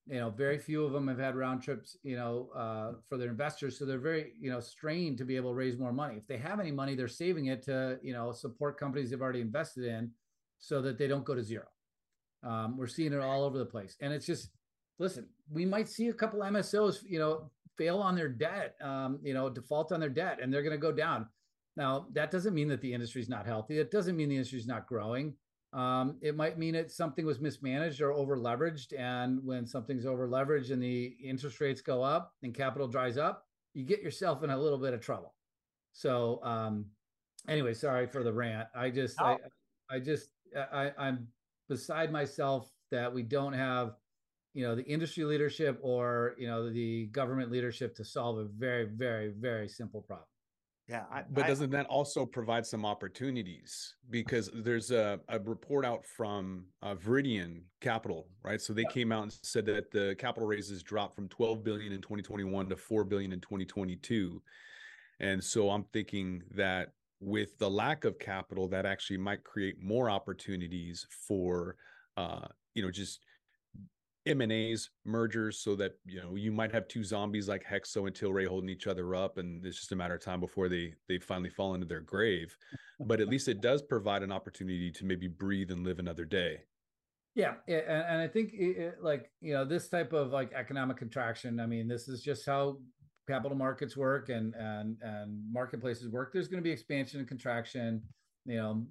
You 0.08 0.18
know, 0.18 0.30
very 0.30 0.58
few 0.58 0.84
of 0.84 0.92
them 0.92 1.06
have 1.06 1.18
had 1.18 1.36
round 1.36 1.62
trips, 1.62 1.96
you 2.02 2.16
know, 2.16 2.48
uh, 2.56 2.94
for 3.08 3.16
their 3.16 3.28
investors. 3.28 3.78
So 3.78 3.84
they're 3.84 3.98
very, 3.98 4.32
you 4.40 4.50
know, 4.50 4.58
strained 4.58 5.16
to 5.18 5.24
be 5.24 5.36
able 5.36 5.50
to 5.50 5.54
raise 5.54 5.78
more 5.78 5.92
money. 5.92 6.16
If 6.16 6.26
they 6.26 6.38
have 6.38 6.58
any 6.58 6.72
money, 6.72 6.96
they're 6.96 7.06
saving 7.06 7.46
it 7.46 7.62
to, 7.64 7.98
you 8.02 8.12
know, 8.12 8.32
support 8.32 8.80
companies 8.80 9.10
they've 9.10 9.22
already 9.22 9.40
invested 9.40 9.84
in, 9.84 10.10
so 10.58 10.82
that 10.82 10.98
they 10.98 11.06
don't 11.06 11.24
go 11.24 11.34
to 11.34 11.42
zero. 11.42 11.66
Um, 12.42 12.76
we're 12.76 12.88
seeing 12.88 13.12
it 13.12 13.20
all 13.20 13.44
over 13.44 13.58
the 13.58 13.64
place, 13.64 13.96
and 14.00 14.12
it's 14.12 14.26
just 14.26 14.50
listen, 14.98 15.26
we 15.50 15.64
might 15.64 15.88
see 15.88 16.08
a 16.08 16.12
couple 16.12 16.40
MSOs, 16.40 17.02
you 17.04 17.18
know, 17.18 17.50
fail 17.76 17.98
on 17.98 18.14
their 18.14 18.28
debt, 18.28 18.76
um, 18.82 19.18
you 19.22 19.34
know, 19.34 19.48
default 19.50 19.92
on 19.92 20.00
their 20.00 20.08
debt, 20.08 20.38
and 20.40 20.52
they're 20.52 20.62
going 20.62 20.76
to 20.76 20.78
go 20.78 20.92
down. 20.92 21.26
Now, 21.76 22.06
that 22.12 22.30
doesn't 22.30 22.54
mean 22.54 22.68
that 22.68 22.80
the 22.80 22.92
industry 22.92 23.20
is 23.22 23.28
not 23.28 23.46
healthy. 23.46 23.78
It 23.78 23.90
doesn't 23.90 24.16
mean 24.16 24.28
the 24.28 24.36
industry 24.36 24.58
is 24.58 24.66
not 24.66 24.86
growing. 24.86 25.34
Um, 25.72 26.16
it 26.20 26.36
might 26.36 26.58
mean 26.58 26.74
that 26.74 26.90
something 26.90 27.24
was 27.24 27.40
mismanaged 27.40 28.00
or 28.00 28.12
over 28.12 28.36
leveraged. 28.36 28.98
And 28.98 29.42
when 29.44 29.66
something's 29.66 30.04
over 30.04 30.28
leveraged 30.28 30.70
and 30.70 30.82
the 30.82 31.16
interest 31.22 31.60
rates 31.60 31.80
go 31.80 32.02
up 32.02 32.34
and 32.42 32.54
capital 32.54 32.88
dries 32.88 33.16
up, 33.16 33.46
you 33.74 33.84
get 33.84 34.02
yourself 34.02 34.42
in 34.42 34.50
a 34.50 34.58
little 34.58 34.78
bit 34.78 34.92
of 34.92 35.00
trouble. 35.00 35.34
So, 35.92 36.40
um, 36.42 36.86
anyway, 37.48 37.74
sorry 37.74 38.06
for 38.06 38.22
the 38.22 38.32
rant. 38.32 38.68
I 38.74 38.90
just, 38.90 39.16
oh. 39.20 39.38
I, 39.90 39.96
I 39.96 39.98
just, 39.98 40.28
I, 40.72 40.92
I'm 40.98 41.28
beside 41.68 42.12
myself 42.12 42.70
that 42.90 43.12
we 43.12 43.22
don't 43.22 43.54
have 43.54 43.94
you 44.54 44.64
know 44.66 44.74
the 44.74 44.84
industry 44.84 45.24
leadership 45.24 45.78
or 45.82 46.34
you 46.38 46.46
know 46.46 46.70
the 46.70 47.06
government 47.06 47.50
leadership 47.50 47.94
to 47.96 48.04
solve 48.04 48.38
a 48.38 48.44
very 48.44 48.84
very 48.84 49.30
very 49.30 49.68
simple 49.68 50.02
problem 50.02 50.26
yeah 50.92 51.04
I, 51.10 51.22
but 51.30 51.46
doesn't 51.46 51.70
that 51.70 51.86
also 51.86 52.26
provide 52.26 52.66
some 52.66 52.84
opportunities? 52.84 53.94
Because 54.10 54.50
there's 54.54 54.90
a, 54.90 55.18
a 55.28 55.40
report 55.40 55.84
out 55.84 56.06
from 56.06 56.66
uh, 56.82 56.94
viridian 56.94 57.62
capital 57.80 58.28
right? 58.44 58.60
So 58.60 58.72
they 58.72 58.82
yeah. 58.82 58.90
came 58.90 59.12
out 59.12 59.22
and 59.24 59.32
said 59.42 59.66
that 59.66 59.90
the 59.90 60.14
capital 60.18 60.46
raises 60.46 60.82
dropped 60.82 61.14
from 61.14 61.28
12 61.28 61.64
billion 61.64 61.92
in 61.92 62.00
2021 62.00 62.68
to 62.68 62.76
4 62.76 63.04
billion 63.04 63.32
in 63.32 63.40
2022 63.40 64.42
and 65.20 65.42
so 65.42 65.70
i'm 65.70 65.84
thinking 65.92 66.42
that 66.50 66.92
with 67.20 67.56
the 67.58 67.70
lack 67.70 68.04
of 68.04 68.18
capital 68.18 68.68
that 68.68 68.84
actually 68.84 69.16
might 69.16 69.42
create 69.44 69.80
more 69.80 70.10
opportunities 70.10 71.06
for 71.26 71.76
uh, 72.16 72.46
you 72.74 72.82
know 72.82 72.90
just 72.90 73.20
M&As, 74.24 74.88
mergers, 75.04 75.58
so 75.58 75.74
that 75.76 75.92
you 76.04 76.20
know 76.20 76.36
you 76.36 76.52
might 76.52 76.72
have 76.72 76.86
two 76.86 77.02
zombies 77.02 77.48
like 77.48 77.64
Hexo 77.64 78.06
and 78.06 78.14
Tilray 78.14 78.46
holding 78.46 78.70
each 78.70 78.86
other 78.86 79.14
up, 79.16 79.38
and 79.38 79.64
it's 79.66 79.78
just 79.78 79.92
a 79.92 79.96
matter 79.96 80.14
of 80.14 80.22
time 80.22 80.38
before 80.38 80.68
they 80.68 80.94
they 81.08 81.18
finally 81.18 81.50
fall 81.50 81.74
into 81.74 81.86
their 81.86 82.00
grave. 82.00 82.56
But 83.00 83.20
at 83.20 83.28
least 83.28 83.48
it 83.48 83.60
does 83.60 83.82
provide 83.82 84.22
an 84.22 84.30
opportunity 84.30 84.92
to 84.92 85.04
maybe 85.04 85.26
breathe 85.26 85.72
and 85.72 85.84
live 85.84 85.98
another 85.98 86.24
day. 86.24 86.60
Yeah, 87.34 87.54
and, 87.66 87.82
and 87.84 88.20
I 88.20 88.28
think 88.28 88.50
it, 88.52 89.02
like 89.02 89.28
you 89.40 89.54
know 89.54 89.64
this 89.64 89.88
type 89.88 90.12
of 90.12 90.30
like 90.30 90.52
economic 90.52 90.98
contraction. 90.98 91.58
I 91.58 91.66
mean, 91.66 91.88
this 91.88 92.06
is 92.06 92.22
just 92.22 92.46
how 92.46 92.78
capital 93.28 93.56
markets 93.56 93.96
work 93.96 94.28
and 94.28 94.54
and 94.54 94.98
and 95.02 95.40
marketplaces 95.52 96.08
work. 96.10 96.32
There's 96.32 96.46
going 96.46 96.62
to 96.62 96.64
be 96.64 96.70
expansion 96.70 97.18
and 97.18 97.28
contraction. 97.28 98.02
You 98.44 98.56
know, 98.56 98.86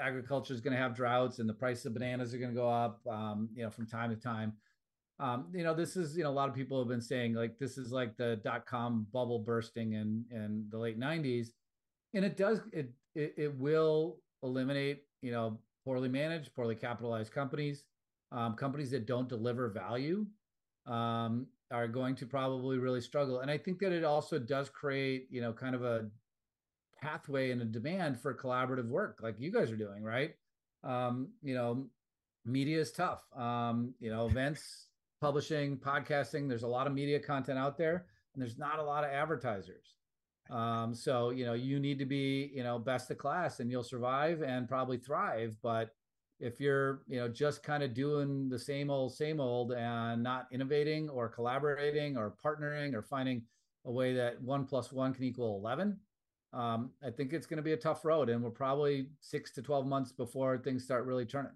agriculture 0.00 0.54
is 0.54 0.60
going 0.60 0.74
to 0.74 0.82
have 0.82 0.96
droughts, 0.96 1.38
and 1.38 1.48
the 1.48 1.54
price 1.54 1.84
of 1.84 1.94
bananas 1.94 2.34
are 2.34 2.38
going 2.38 2.50
to 2.50 2.56
go 2.56 2.68
up. 2.68 3.00
Um, 3.08 3.48
you 3.54 3.62
know, 3.62 3.70
from 3.70 3.86
time 3.86 4.10
to 4.10 4.16
time 4.16 4.54
um, 5.22 5.46
you 5.54 5.62
know, 5.62 5.72
this 5.72 5.96
is, 5.96 6.16
you 6.16 6.24
know, 6.24 6.30
a 6.30 6.32
lot 6.32 6.48
of 6.48 6.54
people 6.54 6.80
have 6.80 6.88
been 6.88 7.00
saying 7.00 7.34
like 7.34 7.56
this 7.60 7.78
is 7.78 7.92
like 7.92 8.16
the 8.16 8.40
dot 8.42 8.66
com 8.66 9.06
bubble 9.12 9.38
bursting 9.38 9.92
in 9.92 10.24
in 10.32 10.66
the 10.68 10.78
late 10.78 10.98
90s. 10.98 11.48
And 12.12 12.24
it 12.24 12.36
does 12.36 12.60
it 12.72 12.90
it, 13.14 13.34
it 13.36 13.54
will 13.56 14.18
eliminate, 14.42 15.04
you 15.22 15.30
know, 15.30 15.60
poorly 15.84 16.08
managed, 16.08 16.52
poorly 16.56 16.74
capitalized 16.74 17.32
companies, 17.32 17.84
um, 18.32 18.54
companies 18.54 18.90
that 18.90 19.06
don't 19.06 19.28
deliver 19.28 19.68
value 19.68 20.26
um, 20.86 21.46
are 21.70 21.86
going 21.86 22.16
to 22.16 22.26
probably 22.26 22.78
really 22.78 23.00
struggle. 23.00 23.40
And 23.40 23.50
I 23.50 23.58
think 23.58 23.78
that 23.78 23.92
it 23.92 24.02
also 24.02 24.40
does 24.40 24.68
create, 24.70 25.28
you 25.30 25.40
know, 25.40 25.52
kind 25.52 25.76
of 25.76 25.84
a 25.84 26.06
pathway 27.00 27.52
and 27.52 27.62
a 27.62 27.64
demand 27.64 28.18
for 28.18 28.34
collaborative 28.34 28.88
work 28.88 29.20
like 29.22 29.36
you 29.38 29.52
guys 29.52 29.70
are 29.70 29.76
doing, 29.76 30.02
right? 30.02 30.34
Um, 30.82 31.28
you 31.44 31.54
know, 31.54 31.86
media 32.44 32.80
is 32.80 32.90
tough. 32.90 33.22
Um, 33.36 33.94
you 34.00 34.10
know, 34.10 34.26
events 34.26 34.88
publishing, 35.22 35.76
podcasting. 35.76 36.48
There's 36.48 36.64
a 36.64 36.68
lot 36.68 36.88
of 36.88 36.92
media 36.92 37.20
content 37.20 37.56
out 37.56 37.78
there, 37.78 38.06
and 38.34 38.42
there's 38.42 38.58
not 38.58 38.80
a 38.80 38.82
lot 38.82 39.04
of 39.04 39.10
advertisers. 39.10 39.94
Um, 40.50 40.92
so 40.92 41.30
you 41.30 41.46
know, 41.46 41.54
you 41.54 41.78
need 41.78 42.00
to 42.00 42.04
be 42.04 42.50
you 42.52 42.64
know 42.64 42.76
best 42.76 43.08
of 43.12 43.18
class, 43.18 43.60
and 43.60 43.70
you'll 43.70 43.84
survive 43.84 44.42
and 44.42 44.68
probably 44.68 44.98
thrive. 44.98 45.54
But 45.62 45.94
if 46.40 46.60
you're 46.60 47.02
you 47.06 47.20
know 47.20 47.28
just 47.28 47.62
kind 47.62 47.84
of 47.84 47.94
doing 47.94 48.48
the 48.48 48.58
same 48.58 48.90
old 48.90 49.14
same 49.14 49.38
old 49.40 49.72
and 49.72 50.24
not 50.24 50.48
innovating 50.50 51.08
or 51.08 51.28
collaborating 51.28 52.16
or 52.16 52.34
partnering 52.44 52.92
or 52.92 53.00
finding 53.00 53.42
a 53.86 53.92
way 53.92 54.12
that 54.14 54.42
one 54.42 54.64
plus 54.64 54.92
one 54.92 55.14
can 55.14 55.24
equal 55.24 55.56
11 55.58 55.96
um, 56.52 56.90
i 57.04 57.10
think 57.10 57.32
it's 57.32 57.46
going 57.46 57.58
to 57.58 57.62
be 57.62 57.72
a 57.72 57.76
tough 57.76 58.04
road 58.04 58.28
and 58.28 58.42
we're 58.42 58.50
probably 58.50 59.06
six 59.20 59.52
to 59.52 59.62
12 59.62 59.86
months 59.86 60.12
before 60.12 60.58
things 60.58 60.84
start 60.84 61.06
really 61.06 61.24
turning 61.24 61.52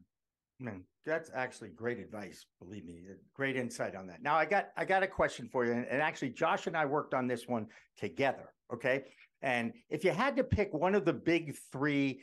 Man, 0.58 0.84
that's 1.04 1.30
actually 1.34 1.68
great 1.68 1.98
advice. 1.98 2.46
Believe 2.60 2.86
me, 2.86 3.02
great 3.34 3.56
insight 3.56 3.94
on 3.94 4.06
that. 4.06 4.22
Now, 4.22 4.36
I 4.36 4.46
got 4.46 4.68
I 4.76 4.84
got 4.84 5.02
a 5.02 5.06
question 5.06 5.48
for 5.48 5.66
you, 5.66 5.72
and, 5.72 5.86
and 5.86 6.00
actually, 6.00 6.30
Josh 6.30 6.66
and 6.66 6.76
I 6.76 6.86
worked 6.86 7.12
on 7.12 7.26
this 7.26 7.46
one 7.46 7.66
together. 7.98 8.52
Okay, 8.72 9.04
and 9.42 9.72
if 9.90 10.02
you 10.02 10.12
had 10.12 10.34
to 10.36 10.44
pick 10.44 10.72
one 10.72 10.94
of 10.94 11.04
the 11.04 11.12
big 11.12 11.56
three 11.70 12.20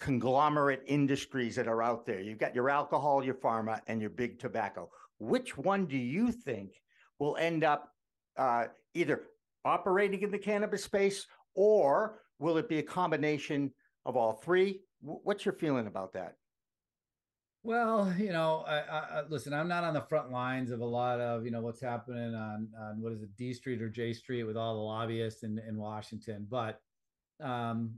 conglomerate 0.00 0.82
industries 0.86 1.54
that 1.54 1.68
are 1.68 1.82
out 1.82 2.04
there, 2.04 2.20
you've 2.20 2.38
got 2.38 2.54
your 2.54 2.68
alcohol, 2.68 3.24
your 3.24 3.34
pharma, 3.34 3.80
and 3.86 4.00
your 4.00 4.10
big 4.10 4.40
tobacco. 4.40 4.90
Which 5.18 5.56
one 5.56 5.86
do 5.86 5.96
you 5.96 6.32
think 6.32 6.72
will 7.18 7.36
end 7.36 7.62
up 7.62 7.92
uh, 8.36 8.66
either 8.94 9.22
operating 9.64 10.22
in 10.22 10.30
the 10.30 10.38
cannabis 10.38 10.82
space, 10.82 11.26
or 11.54 12.22
will 12.40 12.56
it 12.56 12.68
be 12.68 12.78
a 12.78 12.82
combination 12.82 13.72
of 14.04 14.16
all 14.16 14.32
three? 14.32 14.80
What's 15.00 15.44
your 15.44 15.54
feeling 15.54 15.86
about 15.86 16.12
that? 16.14 16.34
Well, 17.62 18.14
you 18.18 18.32
know, 18.32 18.64
I, 18.66 18.78
I, 18.78 19.22
listen. 19.28 19.52
I'm 19.52 19.68
not 19.68 19.84
on 19.84 19.94
the 19.94 20.00
front 20.02 20.30
lines 20.30 20.70
of 20.70 20.80
a 20.80 20.84
lot 20.84 21.20
of 21.20 21.44
you 21.44 21.50
know 21.50 21.60
what's 21.60 21.80
happening 21.80 22.34
on 22.34 22.68
on 22.80 23.00
what 23.00 23.12
is 23.12 23.22
it 23.22 23.36
D 23.36 23.52
Street 23.52 23.82
or 23.82 23.88
J 23.88 24.12
Street 24.12 24.44
with 24.44 24.56
all 24.56 24.74
the 24.74 24.80
lobbyists 24.80 25.42
in 25.42 25.58
in 25.58 25.76
Washington, 25.76 26.46
but 26.48 26.80
um, 27.42 27.94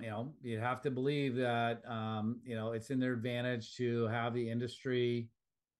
you 0.00 0.08
know, 0.08 0.32
you 0.42 0.58
have 0.58 0.82
to 0.82 0.90
believe 0.90 1.36
that 1.36 1.82
um, 1.88 2.40
you 2.44 2.54
know 2.56 2.72
it's 2.72 2.90
in 2.90 2.98
their 2.98 3.12
advantage 3.12 3.76
to 3.76 4.06
have 4.08 4.34
the 4.34 4.50
industry 4.50 5.28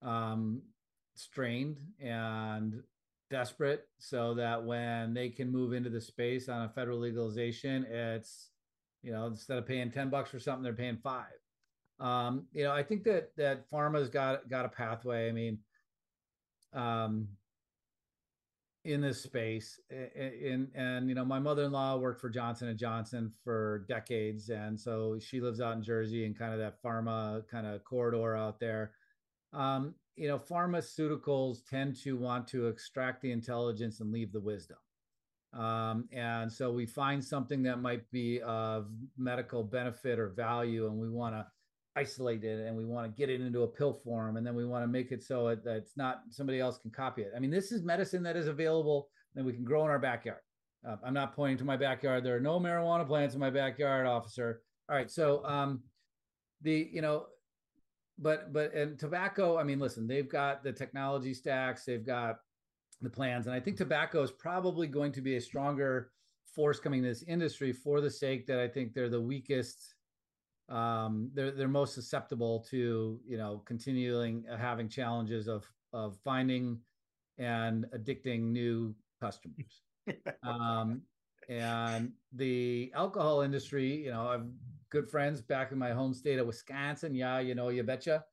um, 0.03 0.63
strained 1.15 1.79
and 2.01 2.83
desperate, 3.31 3.89
so 3.99 4.35
that 4.35 4.63
when 4.65 5.15
they 5.15 5.31
can 5.31 5.51
move 5.51 5.73
into 5.73 5.91
the 5.91 6.01
space 6.01 6.49
on 6.49 6.63
a 6.63 6.69
federal 6.69 6.99
legalization, 6.99 7.85
it's 7.91 8.51
you 9.03 9.11
know 9.11 9.27
instead 9.27 9.59
of 9.59 9.67
paying 9.67 9.91
ten 9.91 10.11
bucks 10.11 10.31
for 10.31 10.39
something, 10.39 10.63
they're 10.63 10.75
paying 10.75 10.99
five 11.03 11.25
um, 11.99 12.47
you 12.53 12.65
know, 12.65 12.73
I 12.73 12.83
think 12.83 13.05
that 13.05 13.31
that 13.37 13.71
pharma's 13.71 14.09
got 14.09 14.49
got 14.49 14.65
a 14.65 14.69
pathway. 14.69 15.29
I 15.29 15.33
mean, 15.33 15.59
um, 16.75 17.29
in 18.85 19.01
this 19.01 19.23
space, 19.23 19.81
in 19.91 20.69
and 20.75 21.09
you 21.09 21.15
know, 21.15 21.25
my 21.25 21.39
mother-in-law 21.39 21.97
worked 21.97 22.21
for 22.21 22.29
Johnson 22.29 22.69
and 22.69 22.79
Johnson 22.79 23.33
for 23.43 23.85
decades, 23.89 24.51
and 24.51 24.79
so 24.79 25.19
she 25.19 25.41
lives 25.41 25.61
out 25.61 25.77
in 25.77 25.83
Jersey 25.83 26.27
and 26.27 26.39
kind 26.39 26.53
of 26.53 26.59
that 26.59 26.83
pharma 26.83 27.47
kind 27.49 27.67
of 27.67 27.83
corridor 27.85 28.37
out 28.37 28.61
there. 28.61 28.93
Um, 29.53 29.95
you 30.17 30.29
know, 30.29 30.39
pharmaceuticals 30.39 31.59
tend 31.69 31.97
to 32.03 32.17
want 32.17 32.47
to 32.49 32.69
extract 32.69 33.23
the 33.23 33.33
intelligence 33.33 34.01
and 34.01 34.13
leave 34.13 34.33
the 34.33 34.41
wisdom. 34.41 34.79
Um, 35.53 36.09
and 36.13 36.53
so 36.53 36.71
we 36.71 36.85
find 36.85 37.25
something 37.25 37.63
that 37.63 37.81
might 37.81 38.11
be 38.11 38.41
of 38.43 38.89
medical 39.17 39.63
benefit 39.63 40.19
or 40.19 40.29
value, 40.29 40.87
and 40.87 40.99
we 40.99 41.09
want 41.09 41.35
to 41.35 41.47
isolate 41.97 42.45
it 42.45 42.67
and 42.67 42.77
we 42.77 42.85
want 42.85 43.11
to 43.11 43.17
get 43.17 43.31
it 43.31 43.41
into 43.41 43.63
a 43.63 43.67
pill 43.67 43.93
form 43.93 44.37
and 44.37 44.47
then 44.47 44.55
we 44.55 44.67
want 44.67 44.83
to 44.83 44.87
make 44.87 45.13
it 45.13 45.23
so 45.23 45.49
it, 45.49 45.65
that 45.65 45.77
it's 45.77 45.97
not 45.97 46.23
somebody 46.31 46.61
else 46.61 46.79
can 46.79 46.91
copy 46.91 47.23
it. 47.23 47.33
I 47.35 47.39
mean, 47.39 47.51
this 47.51 47.73
is 47.73 47.83
medicine 47.83 48.23
that 48.25 48.37
is 48.37 48.49
available 48.49 49.09
that 49.35 49.45
we 49.45 49.53
can 49.53 49.65
grow 49.65 49.85
in 49.85 49.91
our 49.91 49.99
backyard. 49.99 50.41
Uh, 50.87 50.97
I'm 51.05 51.15
not 51.15 51.35
pointing 51.35 51.59
to 51.59 51.65
my 51.65 51.77
backyard. 51.77 52.23
There 52.23 52.37
are 52.37 52.41
no 52.41 52.61
marijuana 52.61 53.07
plants 53.07 53.35
in 53.35 53.41
my 53.41 53.51
backyard, 53.51 54.07
officer. 54.07 54.63
All 54.89 54.97
right, 54.97 55.11
so 55.11 55.45
um, 55.45 55.83
the 56.63 56.89
you 56.93 57.03
know, 57.03 57.27
but 58.19 58.53
but 58.53 58.73
and 58.73 58.99
tobacco. 58.99 59.59
I 59.59 59.65
mean, 59.65 59.81
listen, 59.81 60.07
they've 60.07 60.29
got 60.29 60.63
the 60.63 60.73
technology 60.73 61.35
stacks, 61.35 61.85
they've 61.85 62.07
got 62.07 62.37
the 63.03 63.11
plans, 63.11 63.47
and 63.47 63.55
I 63.55 63.59
think 63.59 63.77
tobacco 63.77 64.23
is 64.23 64.31
probably 64.31 64.87
going 64.87 65.13
to 65.13 65.21
be 65.21 65.37
a 65.37 65.41
stronger 65.41 66.13
force 66.55 66.79
coming 66.79 67.01
in 67.01 67.09
this 67.09 67.25
industry 67.25 67.73
for 67.73 68.01
the 68.01 68.11
sake 68.11 68.47
that 68.47 68.61
I 68.61 68.69
think 68.69 68.95
they're 68.95 69.09
the 69.09 69.21
weakest. 69.21 69.96
Um, 70.69 71.31
they're 71.35 71.53
they're 71.53 71.69
most 71.69 71.95
susceptible 71.95 72.67
to 72.71 73.21
you 73.27 73.37
know 73.37 73.63
continuing 73.65 74.45
having 74.59 74.89
challenges 74.89 75.47
of 75.49 75.65
of 75.93 76.17
finding 76.25 76.79
and 77.39 77.87
addicting 77.95 78.41
new 78.53 78.95
customers. 79.21 79.83
um, 80.43 81.03
and 81.49 82.13
the 82.33 82.91
alcohol 82.95 83.43
industry, 83.43 84.05
you 84.05 84.11
know, 84.11 84.29
I've 84.29 84.47
good 84.91 85.09
friends 85.09 85.41
back 85.41 85.73
in 85.73 85.79
my 85.79 85.93
home 85.93 86.15
state 86.15 86.39
of 86.39 86.47
Wisconsin. 86.47 87.15
Yeah, 87.15 87.39
you 87.39 87.55
know, 87.55 87.69
you 87.69 87.83
betcha 87.83 88.25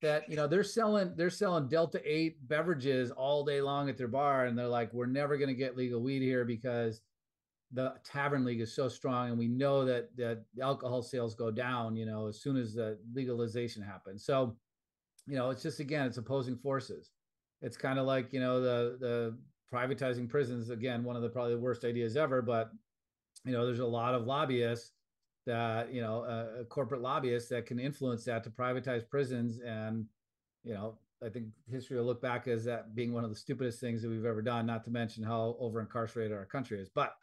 that 0.00 0.28
you 0.28 0.36
know 0.36 0.46
they're 0.46 0.62
selling 0.62 1.12
they're 1.16 1.30
selling 1.30 1.68
delta 1.68 2.00
8 2.04 2.46
beverages 2.48 3.10
all 3.10 3.44
day 3.44 3.60
long 3.60 3.88
at 3.88 3.96
their 3.96 4.08
bar 4.08 4.46
and 4.46 4.56
they're 4.56 4.68
like 4.68 4.92
we're 4.92 5.06
never 5.06 5.36
going 5.36 5.48
to 5.48 5.54
get 5.54 5.76
legal 5.76 6.00
weed 6.00 6.22
here 6.22 6.44
because 6.44 7.00
the 7.72 7.94
tavern 8.04 8.44
league 8.44 8.60
is 8.60 8.74
so 8.74 8.88
strong 8.88 9.28
and 9.28 9.38
we 9.38 9.48
know 9.48 9.84
that 9.84 10.16
that 10.16 10.42
alcohol 10.62 11.02
sales 11.02 11.34
go 11.34 11.50
down 11.50 11.96
you 11.96 12.06
know 12.06 12.28
as 12.28 12.40
soon 12.40 12.56
as 12.56 12.74
the 12.74 12.98
legalization 13.14 13.82
happens. 13.82 14.24
So 14.24 14.56
you 15.26 15.36
know 15.36 15.50
it's 15.50 15.62
just 15.62 15.80
again 15.80 16.06
it's 16.06 16.18
opposing 16.18 16.56
forces. 16.56 17.10
It's 17.60 17.76
kind 17.76 17.98
of 17.98 18.06
like 18.06 18.32
you 18.32 18.40
know 18.40 18.60
the 18.60 18.96
the 18.98 19.38
privatizing 19.72 20.28
prisons 20.28 20.70
again 20.70 21.04
one 21.04 21.16
of 21.16 21.22
the 21.22 21.28
probably 21.28 21.54
the 21.54 21.60
worst 21.60 21.84
ideas 21.84 22.16
ever 22.16 22.40
but 22.40 22.70
you 23.44 23.52
know 23.52 23.66
there's 23.66 23.80
a 23.80 23.86
lot 23.86 24.14
of 24.14 24.26
lobbyists 24.26 24.92
that 25.46 25.92
you 25.92 26.00
know 26.00 26.24
a, 26.24 26.60
a 26.62 26.64
corporate 26.64 27.02
lobbyists 27.02 27.50
that 27.50 27.66
can 27.66 27.78
influence 27.78 28.24
that 28.24 28.42
to 28.44 28.50
privatize 28.50 29.08
prisons. 29.08 29.60
And 29.60 30.06
you 30.64 30.74
know 30.74 30.98
i 31.24 31.28
think 31.28 31.46
history 31.70 31.96
will 31.96 32.04
look 32.04 32.22
back 32.22 32.48
as 32.48 32.64
that 32.64 32.94
being 32.94 33.12
one 33.12 33.24
of 33.24 33.30
the 33.30 33.36
stupidest 33.36 33.80
things 33.80 34.02
that 34.02 34.08
we've 34.08 34.24
ever 34.24 34.42
done 34.42 34.66
not 34.66 34.84
to 34.84 34.90
mention 34.90 35.22
how 35.22 35.56
over 35.58 35.80
incarcerated 35.80 36.36
our 36.36 36.44
country 36.46 36.80
is. 36.80 36.88
But 36.88 37.14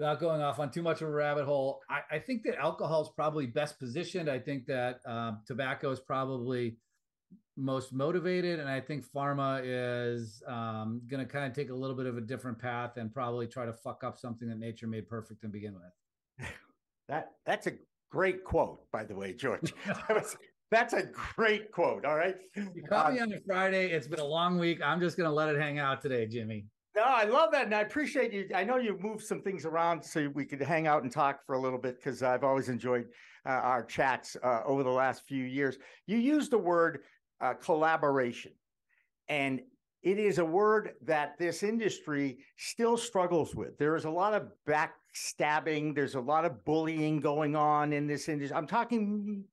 without 0.00 0.18
going 0.18 0.40
off 0.40 0.58
on 0.58 0.70
too 0.70 0.82
much 0.82 1.02
of 1.02 1.08
a 1.08 1.12
rabbit 1.12 1.44
hole 1.44 1.80
i, 1.88 2.16
I 2.16 2.18
think 2.18 2.42
that 2.44 2.58
alcohol 2.58 3.02
is 3.02 3.08
probably 3.14 3.46
best 3.46 3.78
positioned 3.78 4.28
i 4.28 4.38
think 4.38 4.66
that 4.66 5.00
um, 5.06 5.40
tobacco 5.46 5.90
is 5.90 6.00
probably 6.00 6.76
most 7.56 7.92
motivated 7.92 8.58
and 8.60 8.68
i 8.68 8.80
think 8.80 9.04
pharma 9.04 9.60
is 9.62 10.42
um, 10.46 11.02
going 11.08 11.24
to 11.24 11.30
kind 11.30 11.46
of 11.46 11.52
take 11.52 11.70
a 11.70 11.74
little 11.74 11.96
bit 11.96 12.06
of 12.06 12.16
a 12.16 12.20
different 12.22 12.58
path 12.58 12.96
and 12.96 13.12
probably 13.12 13.46
try 13.46 13.66
to 13.66 13.72
fuck 13.72 14.02
up 14.02 14.18
something 14.18 14.48
that 14.48 14.58
nature 14.58 14.86
made 14.86 15.08
perfect 15.08 15.42
to 15.42 15.48
begin 15.48 15.74
with 15.74 16.48
that 17.08 17.32
that's 17.44 17.66
a 17.66 17.72
great 18.10 18.44
quote, 18.44 18.90
by 18.90 19.04
the 19.04 19.14
way, 19.14 19.32
George. 19.32 19.72
that's 20.70 20.92
a 20.92 21.02
great 21.36 21.72
quote. 21.72 22.04
All 22.04 22.16
right. 22.16 22.36
You 22.54 22.82
caught 22.88 23.06
uh, 23.06 23.12
me 23.12 23.20
on 23.20 23.32
a 23.32 23.40
Friday. 23.46 23.90
It's 23.90 24.06
been 24.06 24.20
a 24.20 24.24
long 24.24 24.58
week. 24.58 24.80
I'm 24.84 25.00
just 25.00 25.16
gonna 25.16 25.32
let 25.32 25.48
it 25.48 25.60
hang 25.60 25.78
out 25.78 26.02
today, 26.02 26.26
Jimmy. 26.26 26.66
No, 26.96 27.02
I 27.04 27.24
love 27.24 27.52
that, 27.52 27.66
and 27.66 27.74
I 27.74 27.82
appreciate 27.82 28.32
you. 28.32 28.48
I 28.54 28.64
know 28.64 28.76
you 28.76 28.98
moved 29.00 29.24
some 29.24 29.42
things 29.42 29.64
around 29.64 30.02
so 30.02 30.28
we 30.34 30.44
could 30.44 30.60
hang 30.60 30.88
out 30.88 31.04
and 31.04 31.12
talk 31.12 31.46
for 31.46 31.54
a 31.54 31.60
little 31.60 31.78
bit 31.78 31.96
because 31.96 32.22
I've 32.22 32.42
always 32.42 32.68
enjoyed 32.68 33.06
uh, 33.46 33.50
our 33.50 33.84
chats 33.84 34.36
uh, 34.42 34.62
over 34.64 34.82
the 34.82 34.90
last 34.90 35.22
few 35.24 35.44
years. 35.44 35.78
You 36.06 36.18
used 36.18 36.50
the 36.50 36.58
word 36.58 37.00
uh, 37.40 37.54
collaboration, 37.54 38.52
and 39.28 39.60
it 40.02 40.18
is 40.18 40.38
a 40.38 40.44
word 40.44 40.94
that 41.02 41.38
this 41.38 41.62
industry 41.62 42.38
still 42.56 42.96
struggles 42.96 43.54
with. 43.54 43.78
There 43.78 43.94
is 43.94 44.04
a 44.04 44.10
lot 44.10 44.34
of 44.34 44.48
backstabbing, 44.66 45.94
there's 45.94 46.16
a 46.16 46.20
lot 46.20 46.44
of 46.44 46.64
bullying 46.64 47.20
going 47.20 47.54
on 47.54 47.92
in 47.92 48.08
this 48.08 48.28
industry. 48.28 48.56
I'm 48.56 48.66
talking 48.66 49.44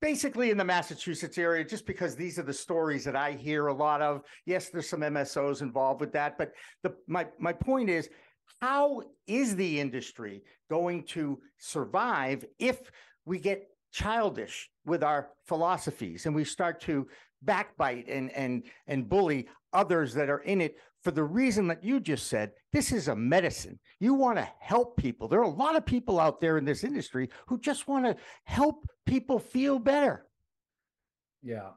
basically 0.00 0.50
in 0.50 0.56
the 0.56 0.64
Massachusetts 0.64 1.38
area, 1.38 1.64
just 1.64 1.86
because 1.86 2.14
these 2.14 2.38
are 2.38 2.42
the 2.42 2.52
stories 2.52 3.04
that 3.04 3.16
I 3.16 3.32
hear 3.32 3.68
a 3.68 3.74
lot 3.74 4.02
of. 4.02 4.22
Yes, 4.44 4.68
there's 4.68 4.88
some 4.88 5.00
MSOs 5.00 5.62
involved 5.62 6.00
with 6.00 6.12
that, 6.12 6.38
but 6.38 6.52
the 6.82 6.94
my 7.06 7.26
my 7.38 7.52
point 7.52 7.90
is 7.90 8.08
how 8.60 9.02
is 9.26 9.56
the 9.56 9.80
industry 9.80 10.42
going 10.70 11.02
to 11.04 11.40
survive 11.58 12.44
if 12.58 12.90
we 13.24 13.38
get 13.38 13.68
childish 13.92 14.70
with 14.84 15.02
our 15.02 15.30
philosophies 15.46 16.26
and 16.26 16.34
we 16.34 16.44
start 16.44 16.80
to 16.80 17.06
backbite 17.42 18.08
and 18.08 18.30
and 18.32 18.64
and 18.86 19.08
bully 19.08 19.46
others 19.72 20.14
that 20.14 20.28
are 20.28 20.40
in 20.40 20.60
it 20.60 20.76
for 21.06 21.12
the 21.12 21.22
reason 21.22 21.68
that 21.68 21.84
you 21.84 22.00
just 22.00 22.26
said 22.26 22.50
this 22.72 22.90
is 22.90 23.06
a 23.06 23.14
medicine. 23.14 23.78
You 24.00 24.14
want 24.14 24.38
to 24.38 24.48
help 24.58 24.96
people. 24.96 25.28
There 25.28 25.38
are 25.38 25.44
a 25.44 25.48
lot 25.48 25.76
of 25.76 25.86
people 25.86 26.18
out 26.18 26.40
there 26.40 26.58
in 26.58 26.64
this 26.64 26.82
industry 26.82 27.30
who 27.46 27.60
just 27.60 27.86
want 27.86 28.06
to 28.06 28.16
help 28.42 28.88
people 29.06 29.38
feel 29.38 29.78
better. 29.78 30.26
Yeah. 31.44 31.70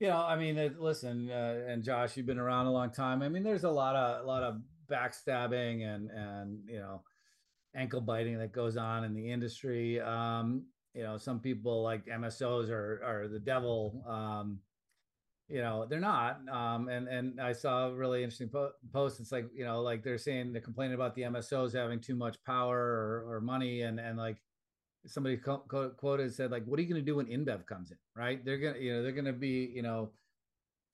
You 0.00 0.08
know 0.08 0.16
i 0.16 0.36
mean 0.36 0.74
listen 0.78 1.30
uh, 1.30 1.66
and 1.68 1.82
josh 1.84 2.16
you've 2.16 2.26
been 2.26 2.40
around 2.40 2.66
a 2.66 2.72
long 2.72 2.90
time. 2.90 3.22
I 3.22 3.28
mean 3.28 3.44
there's 3.44 3.62
a 3.62 3.70
lot 3.70 3.94
of 3.94 4.24
a 4.24 4.26
lot 4.26 4.42
of 4.42 4.56
backstabbing 4.90 5.86
and 5.86 6.10
and 6.10 6.58
you 6.66 6.80
know 6.80 7.04
ankle 7.76 8.00
biting 8.00 8.38
that 8.38 8.50
goes 8.50 8.76
on 8.76 9.04
in 9.04 9.14
the 9.14 9.30
industry. 9.30 10.00
Um 10.00 10.64
you 10.94 11.04
know 11.04 11.16
some 11.16 11.38
people 11.38 11.84
like 11.84 12.06
msos 12.06 12.70
are 12.70 13.00
are 13.04 13.28
the 13.28 13.38
devil. 13.38 14.02
Um 14.08 14.58
you 15.48 15.60
know 15.60 15.86
they're 15.88 15.98
not 16.00 16.40
um 16.50 16.88
and 16.88 17.08
and 17.08 17.40
i 17.40 17.52
saw 17.52 17.88
a 17.88 17.94
really 17.94 18.22
interesting 18.22 18.48
po- 18.48 18.72
post 18.92 19.18
it's 19.18 19.32
like 19.32 19.46
you 19.54 19.64
know 19.64 19.80
like 19.80 20.02
they're 20.02 20.18
saying 20.18 20.52
they're 20.52 20.60
complaining 20.60 20.94
about 20.94 21.14
the 21.14 21.22
msos 21.22 21.74
having 21.74 21.98
too 21.98 22.14
much 22.14 22.36
power 22.44 22.78
or, 22.78 23.34
or 23.34 23.40
money 23.40 23.82
and 23.82 23.98
and 23.98 24.18
like 24.18 24.36
somebody 25.06 25.36
co- 25.36 25.64
co- 25.68 25.90
quoted 25.90 26.32
said 26.34 26.50
like 26.50 26.64
what 26.66 26.78
are 26.78 26.82
you 26.82 26.88
going 26.88 27.00
to 27.00 27.06
do 27.06 27.16
when 27.16 27.26
inbev 27.26 27.66
comes 27.66 27.90
in? 27.90 27.96
Right? 28.14 28.44
They're 28.44 28.58
gonna 28.58 28.78
you 28.78 28.94
know 28.94 29.02
they're 29.02 29.12
gonna 29.12 29.32
be 29.32 29.70
you 29.74 29.82
know 29.82 30.10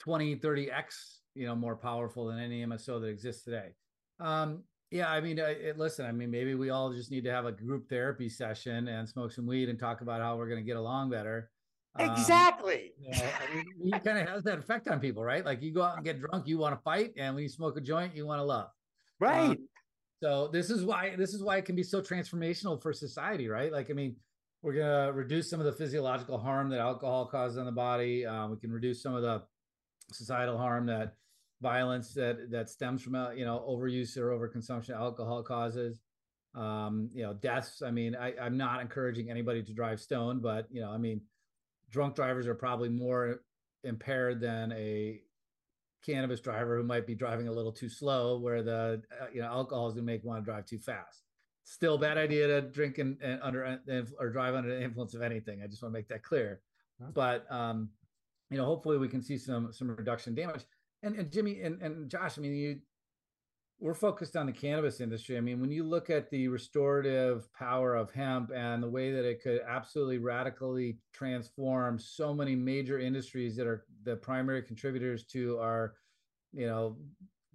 20 0.00 0.36
30x 0.36 1.18
you 1.34 1.46
know 1.46 1.56
more 1.56 1.76
powerful 1.76 2.26
than 2.26 2.38
any 2.38 2.64
mso 2.64 3.00
that 3.00 3.08
exists 3.08 3.44
today. 3.44 3.70
Um 4.20 4.62
yeah, 4.90 5.10
I 5.10 5.20
mean, 5.20 5.40
it, 5.40 5.76
listen, 5.76 6.06
I 6.06 6.12
mean, 6.12 6.30
maybe 6.30 6.54
we 6.54 6.70
all 6.70 6.92
just 6.92 7.10
need 7.10 7.24
to 7.24 7.30
have 7.32 7.46
a 7.46 7.50
group 7.50 7.88
therapy 7.88 8.28
session 8.28 8.86
and 8.86 9.08
smoke 9.08 9.32
some 9.32 9.44
weed 9.44 9.68
and 9.68 9.76
talk 9.76 10.02
about 10.02 10.20
how 10.20 10.36
we're 10.36 10.48
going 10.48 10.60
to 10.60 10.64
get 10.64 10.76
along 10.76 11.10
better. 11.10 11.50
Um, 11.96 12.11
exactly. 12.11 12.92
Um, 12.98 13.04
you 13.04 13.11
know, 13.11 13.30
I 13.40 13.54
mean, 13.54 13.94
it 13.94 14.04
kind 14.04 14.18
of 14.18 14.28
has 14.28 14.42
that 14.44 14.59
effect 14.59 14.88
on 14.88 15.00
people, 15.00 15.22
right? 15.22 15.44
Like 15.44 15.62
you 15.62 15.72
go 15.72 15.83
out 15.83 15.96
and 15.96 16.04
get 16.04 16.20
drunk, 16.20 16.46
you 16.46 16.59
want 16.59 16.76
to 16.76 16.83
fight, 16.83 17.12
and 17.16 17.35
when 17.35 17.42
you 17.42 17.48
smoke 17.48 17.76
a 17.76 17.80
joint, 17.80 18.16
you 18.16 18.26
want 18.26 18.40
to 18.40 18.44
love. 18.44 18.68
Right. 19.20 19.50
Um, 19.50 19.68
so 20.22 20.48
this 20.52 20.70
is 20.70 20.85
why 20.85 21.14
this 21.16 21.35
is 21.35 21.42
why 21.42 21.59
it 21.59 21.64
can 21.64 21.76
be 21.76 21.83
so 21.83 22.00
transformational 22.00 22.80
for 22.83 22.92
society, 22.92 23.48
right? 23.48 23.70
Like, 23.70 23.90
I 23.90 23.92
mean, 23.92 24.16
we're 24.62 24.74
gonna 24.74 25.12
reduce 25.12 25.50
some 25.50 25.61
of 25.61 25.66
the 25.66 25.72
physiological 25.72 26.38
harm 26.38 26.70
that 26.70 26.80
alcohol 26.80 27.26
causes 27.26 27.59
on 27.59 27.66
the 27.66 27.72
body. 27.72 28.24
Um, 28.26 28.50
we 28.50 28.57
can 28.57 28.72
reduce 28.72 29.02
some 29.02 29.14
of 29.14 29.22
the 29.22 29.42
societal 30.12 30.59
harm 30.59 30.87
that 30.87 31.14
violence 31.61 32.12
that 32.14 32.50
that 32.50 32.68
stems 32.68 33.02
from 33.02 33.14
uh, 33.14 33.30
you 33.30 33.44
know 33.44 33.64
overuse 33.68 34.16
or 34.16 34.30
overconsumption 34.30 34.90
of 34.90 35.00
alcohol 35.00 35.42
causes 35.42 36.02
um 36.54 37.09
you 37.14 37.22
know 37.22 37.33
deaths 37.33 37.83
i 37.83 37.90
mean 37.90 38.14
I, 38.14 38.35
i'm 38.40 38.57
not 38.57 38.80
encouraging 38.80 39.30
anybody 39.30 39.62
to 39.62 39.72
drive 39.72 39.98
stone 39.98 40.40
but 40.40 40.66
you 40.70 40.83
know 40.83 40.90
i 40.90 40.98
mean 40.98 41.20
drunk 41.94 42.16
drivers 42.16 42.48
are 42.48 42.57
probably 42.57 42.88
more 42.88 43.40
impaired 43.85 44.40
than 44.40 44.72
a 44.72 45.20
cannabis 46.04 46.40
driver 46.40 46.76
who 46.76 46.83
might 46.83 47.07
be 47.07 47.14
driving 47.14 47.46
a 47.46 47.52
little 47.52 47.70
too 47.70 47.88
slow 47.88 48.37
where 48.37 48.64
the 48.64 49.00
uh, 49.20 49.26
you 49.33 49.40
know 49.40 49.46
alcohol 49.46 49.87
is 49.87 49.94
going 49.94 50.04
to 50.04 50.12
make 50.12 50.24
one 50.24 50.42
drive 50.42 50.66
too 50.66 50.78
fast. 50.78 51.22
Still 51.62 51.96
bad 51.96 52.18
idea 52.18 52.48
to 52.48 52.62
drink 52.62 52.98
and, 52.98 53.16
and 53.22 53.38
under 53.42 53.64
uh, 53.64 54.02
or 54.18 54.28
drive 54.30 54.57
under 54.57 54.70
the 54.74 54.83
influence 54.83 55.14
of 55.14 55.22
anything. 55.22 55.62
I 55.62 55.68
just 55.68 55.83
want 55.83 55.94
to 55.94 55.98
make 55.98 56.09
that 56.09 56.24
clear. 56.24 56.61
But 57.14 57.46
um 57.50 57.90
you 58.50 58.59
know 58.59 58.64
hopefully 58.64 58.98
we 58.98 59.09
can 59.09 59.22
see 59.22 59.38
some 59.38 59.72
some 59.72 59.88
reduction 59.88 60.35
damage. 60.35 60.64
And, 61.04 61.14
and 61.14 61.30
Jimmy 61.30 61.61
and, 61.62 61.80
and 61.80 62.11
Josh, 62.11 62.38
I 62.38 62.40
mean, 62.40 62.57
you 62.57 62.80
we're 63.80 63.94
focused 63.94 64.37
on 64.37 64.46
the 64.46 64.52
cannabis 64.52 65.00
industry. 65.00 65.37
I 65.37 65.40
mean, 65.40 65.60
when 65.60 65.70
you 65.70 65.84
look 65.84 66.08
at 66.08 66.30
the 66.30 66.48
restorative 66.48 67.52
power 67.52 67.94
of 67.94 68.10
hemp 68.12 68.50
and 68.54 68.82
the 68.82 68.88
way 68.88 69.12
that 69.12 69.28
it 69.28 69.42
could 69.42 69.60
absolutely 69.66 70.18
radically 70.18 70.98
transform 71.12 71.98
so 71.98 72.32
many 72.32 72.54
major 72.54 72.98
industries 72.98 73.56
that 73.56 73.66
are 73.66 73.84
the 74.04 74.16
primary 74.16 74.62
contributors 74.62 75.24
to 75.24 75.58
our, 75.58 75.94
you 76.52 76.66
know, 76.66 76.96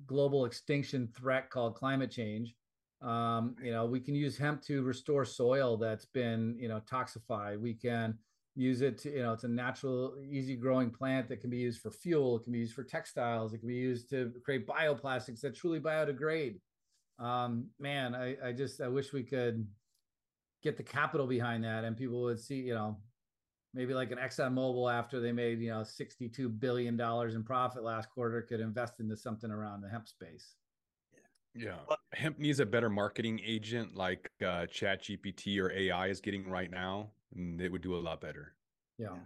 global 0.05 0.45
extinction 0.45 1.09
threat 1.15 1.49
called 1.49 1.75
climate 1.75 2.11
change. 2.11 2.53
Um, 3.01 3.55
you 3.63 3.71
know, 3.71 3.85
we 3.85 4.01
can 4.01 4.13
use 4.13 4.37
hemp 4.37 4.61
to 4.63 4.83
restore 4.83 5.23
soil 5.23 5.77
that's 5.77 6.05
been, 6.05 6.57
you 6.59 6.67
know, 6.67 6.81
toxified. 6.89 7.59
We 7.59 7.73
can 7.73 8.17
use 8.55 8.81
it 8.81 8.97
to 8.97 9.11
you 9.11 9.21
know 9.21 9.33
it's 9.33 9.43
a 9.43 9.47
natural 9.47 10.15
easy 10.29 10.55
growing 10.55 10.89
plant 10.89 11.29
that 11.29 11.39
can 11.39 11.49
be 11.49 11.57
used 11.57 11.81
for 11.81 11.91
fuel 11.91 12.37
it 12.37 12.43
can 12.43 12.51
be 12.51 12.59
used 12.59 12.73
for 12.73 12.83
textiles 12.83 13.53
it 13.53 13.59
can 13.59 13.67
be 13.67 13.75
used 13.75 14.09
to 14.09 14.33
create 14.43 14.67
bioplastics 14.67 15.41
that 15.41 15.55
truly 15.55 15.79
biodegrade. 15.79 16.59
Um, 17.19 17.67
man 17.79 18.15
I, 18.15 18.37
I 18.43 18.51
just 18.53 18.81
i 18.81 18.87
wish 18.87 19.13
we 19.13 19.23
could 19.23 19.67
get 20.63 20.77
the 20.77 20.83
capital 20.83 21.27
behind 21.27 21.63
that 21.63 21.83
and 21.83 21.95
people 21.95 22.21
would 22.23 22.39
see 22.39 22.61
you 22.61 22.73
know 22.73 22.97
maybe 23.73 23.93
like 23.93 24.11
an 24.11 24.17
exxon 24.17 24.53
mobil 24.53 24.91
after 24.91 25.19
they 25.19 25.31
made 25.31 25.59
you 25.59 25.69
know 25.69 25.83
62 25.83 26.49
billion 26.49 26.97
dollars 26.97 27.35
in 27.35 27.43
profit 27.43 27.83
last 27.83 28.09
quarter 28.09 28.41
could 28.41 28.59
invest 28.59 28.99
into 28.99 29.15
something 29.15 29.51
around 29.51 29.81
the 29.81 29.89
hemp 29.89 30.07
space. 30.07 30.55
Yeah. 31.55 31.77
Hemp 32.13 32.39
needs 32.39 32.59
a 32.59 32.65
better 32.65 32.89
marketing 32.89 33.41
agent 33.45 33.95
like 33.95 34.29
uh, 34.45 34.65
Chat 34.67 35.03
GPT 35.03 35.59
or 35.59 35.71
AI 35.71 36.07
is 36.07 36.21
getting 36.21 36.47
right 36.47 36.69
now 36.69 37.09
and 37.35 37.61
it 37.61 37.71
would 37.71 37.81
do 37.81 37.95
a 37.95 37.99
lot 37.99 38.21
better. 38.21 38.53
Yeah. 38.97 39.17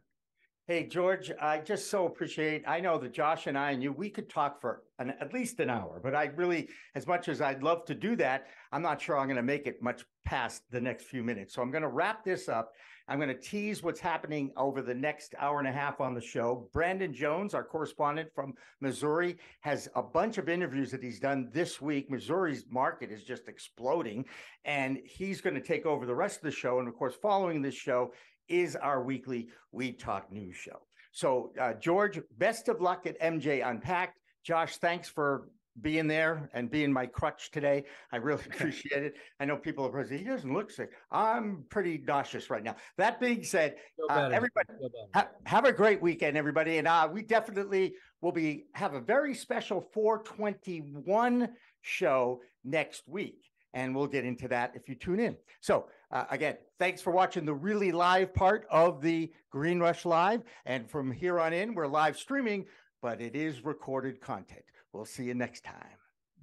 Hey, 0.65 0.87
George, 0.87 1.29
I 1.41 1.57
just 1.59 1.89
so 1.89 2.05
appreciate. 2.05 2.63
I 2.65 2.79
know 2.79 2.97
that 2.97 3.11
Josh 3.11 3.47
and 3.47 3.57
I 3.57 3.71
and 3.71 3.83
you, 3.83 3.91
we 3.91 4.09
could 4.09 4.29
talk 4.29 4.61
for 4.61 4.83
an, 4.97 5.13
at 5.19 5.33
least 5.33 5.59
an 5.59 5.69
hour, 5.69 5.99
but 6.01 6.15
I 6.15 6.31
really, 6.37 6.69
as 6.95 7.05
much 7.05 7.27
as 7.27 7.41
I'd 7.41 7.61
love 7.61 7.83
to 7.85 7.95
do 7.95 8.15
that, 8.15 8.47
I'm 8.71 8.81
not 8.81 9.01
sure 9.01 9.17
I'm 9.17 9.27
going 9.27 9.35
to 9.35 9.43
make 9.43 9.67
it 9.67 9.81
much 9.81 10.05
past 10.23 10.63
the 10.71 10.79
next 10.79 11.03
few 11.03 11.21
minutes. 11.21 11.53
So 11.53 11.61
I'm 11.61 11.69
going 11.69 11.81
to 11.81 11.89
wrap 11.89 12.23
this 12.23 12.47
up. 12.47 12.71
I'm 13.07 13.19
going 13.19 13.29
to 13.29 13.35
tease 13.35 13.83
what's 13.83 13.99
happening 13.99 14.51
over 14.55 14.81
the 14.81 14.93
next 14.93 15.35
hour 15.37 15.59
and 15.59 15.67
a 15.67 15.71
half 15.71 15.99
on 15.99 16.13
the 16.13 16.21
show. 16.21 16.69
Brandon 16.71 17.13
Jones, 17.13 17.53
our 17.53 17.63
correspondent 17.63 18.29
from 18.33 18.53
Missouri, 18.79 19.37
has 19.61 19.89
a 19.95 20.01
bunch 20.01 20.37
of 20.37 20.47
interviews 20.47 20.89
that 20.91 21.03
he's 21.03 21.19
done 21.19 21.49
this 21.51 21.81
week. 21.81 22.09
Missouri's 22.09 22.65
market 22.69 23.11
is 23.11 23.23
just 23.23 23.49
exploding, 23.49 24.25
and 24.63 24.99
he's 25.05 25.41
going 25.41 25.55
to 25.55 25.61
take 25.61 25.85
over 25.85 26.05
the 26.05 26.15
rest 26.15 26.37
of 26.37 26.43
the 26.43 26.51
show. 26.51 26.79
And 26.79 26.87
of 26.87 26.95
course, 26.95 27.15
following 27.21 27.61
this 27.61 27.75
show, 27.75 28.13
is 28.47 28.75
our 28.75 29.03
weekly 29.03 29.49
We 29.71 29.93
Talk 29.93 30.31
News 30.31 30.55
show. 30.55 30.79
So, 31.11 31.51
uh, 31.59 31.73
George, 31.73 32.19
best 32.37 32.69
of 32.69 32.81
luck 32.81 33.05
at 33.05 33.19
MJ 33.19 33.67
Unpacked. 33.67 34.19
Josh, 34.43 34.77
thanks 34.77 35.07
for 35.07 35.49
being 35.81 36.07
there 36.07 36.49
and 36.53 36.69
being 36.69 36.91
my 36.91 37.05
crutch 37.05 37.51
today. 37.51 37.83
I 38.11 38.17
really 38.17 38.43
appreciate 38.53 39.03
it. 39.03 39.15
I 39.39 39.45
know 39.45 39.57
people 39.57 39.89
are 39.93 40.05
saying 40.05 40.23
he 40.23 40.29
doesn't 40.29 40.53
look 40.53 40.71
sick. 40.71 40.91
I'm 41.11 41.65
pretty 41.69 42.03
nauseous 42.05 42.49
right 42.49 42.63
now. 42.63 42.75
That 42.97 43.19
being 43.19 43.43
said, 43.43 43.75
uh, 44.09 44.29
everybody 44.31 44.69
ha- 45.13 45.29
have 45.45 45.65
a 45.65 45.73
great 45.73 46.01
weekend, 46.01 46.37
everybody, 46.37 46.77
and 46.77 46.87
uh, 46.87 47.09
we 47.11 47.23
definitely 47.23 47.95
will 48.21 48.31
be 48.31 48.65
have 48.73 48.93
a 48.93 49.01
very 49.01 49.33
special 49.33 49.81
421 49.93 51.49
show 51.81 52.41
next 52.63 53.07
week 53.07 53.43
and 53.73 53.95
we'll 53.95 54.07
get 54.07 54.25
into 54.25 54.47
that 54.47 54.71
if 54.75 54.87
you 54.87 54.95
tune 54.95 55.19
in. 55.19 55.35
So, 55.61 55.87
uh, 56.11 56.25
again, 56.29 56.57
thanks 56.79 57.01
for 57.01 57.11
watching 57.11 57.45
the 57.45 57.53
really 57.53 57.91
live 57.91 58.33
part 58.33 58.67
of 58.69 59.01
the 59.01 59.31
Green 59.49 59.79
Rush 59.79 60.05
Live. 60.05 60.43
And 60.65 60.89
from 60.89 61.11
here 61.11 61.39
on 61.39 61.53
in, 61.53 61.73
we're 61.73 61.87
live 61.87 62.17
streaming, 62.17 62.65
but 63.01 63.19
it 63.19 63.35
is 63.35 63.65
recorded 63.65 64.21
content. 64.21 64.63
We'll 64.93 65.05
see 65.05 65.23
you 65.23 65.33
next 65.33 65.63
time. 65.63 65.97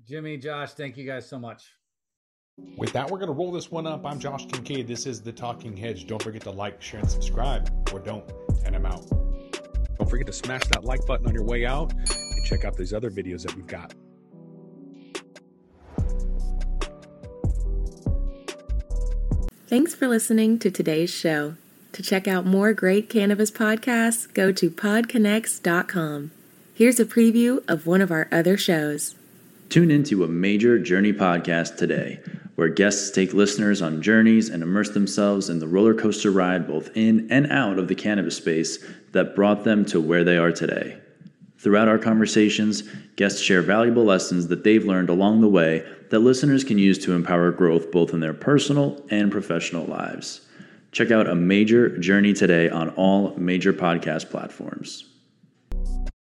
Jimmy, 0.06 0.36
Josh, 0.36 0.72
thank 0.72 0.96
you 0.96 1.06
guys 1.06 1.28
so 1.28 1.38
much. 1.38 1.72
With 2.76 2.92
that, 2.92 3.10
we're 3.10 3.18
going 3.18 3.28
to 3.28 3.34
roll 3.34 3.52
this 3.52 3.70
one 3.70 3.86
up. 3.86 4.04
I'm 4.04 4.18
Josh 4.18 4.46
Kincaid. 4.46 4.86
This 4.86 5.06
is 5.06 5.22
The 5.22 5.32
Talking 5.32 5.76
Hedge. 5.76 6.06
Don't 6.06 6.22
forget 6.22 6.42
to 6.42 6.50
like, 6.50 6.82
share, 6.82 7.00
and 7.00 7.10
subscribe, 7.10 7.70
or 7.92 8.00
don't, 8.00 8.28
and 8.66 8.74
I'm 8.74 8.84
out. 8.84 9.08
Don't 9.98 10.10
forget 10.10 10.26
to 10.26 10.32
smash 10.32 10.62
that 10.72 10.84
like 10.84 11.06
button 11.06 11.26
on 11.26 11.34
your 11.34 11.44
way 11.44 11.64
out 11.64 11.92
and 11.92 12.44
check 12.44 12.64
out 12.64 12.76
these 12.76 12.92
other 12.92 13.10
videos 13.10 13.42
that 13.42 13.54
we've 13.54 13.66
got. 13.66 13.94
Thanks 19.68 19.94
for 19.94 20.08
listening 20.08 20.58
to 20.58 20.70
today's 20.70 21.10
show. 21.10 21.54
To 21.92 22.02
check 22.02 22.26
out 22.26 22.44
more 22.44 22.72
great 22.72 23.08
cannabis 23.08 23.50
podcasts, 23.50 24.32
go 24.34 24.50
to 24.50 24.70
podconnects.com. 24.70 26.32
Here's 26.80 26.98
a 26.98 27.04
preview 27.04 27.62
of 27.68 27.86
one 27.86 28.00
of 28.00 28.10
our 28.10 28.26
other 28.32 28.56
shows. 28.56 29.14
Tune 29.68 29.90
into 29.90 30.24
a 30.24 30.28
major 30.28 30.78
journey 30.78 31.12
podcast 31.12 31.76
today, 31.76 32.20
where 32.54 32.70
guests 32.70 33.10
take 33.10 33.34
listeners 33.34 33.82
on 33.82 34.00
journeys 34.00 34.48
and 34.48 34.62
immerse 34.62 34.88
themselves 34.88 35.50
in 35.50 35.58
the 35.58 35.68
roller 35.68 35.92
coaster 35.92 36.30
ride 36.30 36.66
both 36.66 36.88
in 36.96 37.30
and 37.30 37.52
out 37.52 37.78
of 37.78 37.88
the 37.88 37.94
cannabis 37.94 38.38
space 38.38 38.82
that 39.12 39.36
brought 39.36 39.64
them 39.64 39.84
to 39.84 40.00
where 40.00 40.24
they 40.24 40.38
are 40.38 40.52
today. 40.52 40.96
Throughout 41.58 41.86
our 41.86 41.98
conversations, 41.98 42.82
guests 43.16 43.42
share 43.42 43.60
valuable 43.60 44.04
lessons 44.04 44.48
that 44.48 44.64
they've 44.64 44.86
learned 44.86 45.10
along 45.10 45.42
the 45.42 45.48
way 45.48 45.86
that 46.08 46.20
listeners 46.20 46.64
can 46.64 46.78
use 46.78 46.96
to 47.00 47.12
empower 47.12 47.50
growth 47.50 47.92
both 47.92 48.14
in 48.14 48.20
their 48.20 48.32
personal 48.32 49.04
and 49.10 49.30
professional 49.30 49.84
lives. 49.84 50.48
Check 50.92 51.10
out 51.10 51.28
a 51.28 51.34
major 51.34 51.98
journey 51.98 52.32
today 52.32 52.70
on 52.70 52.88
all 52.96 53.36
major 53.36 53.74
podcast 53.74 54.30
platforms. 54.30 55.09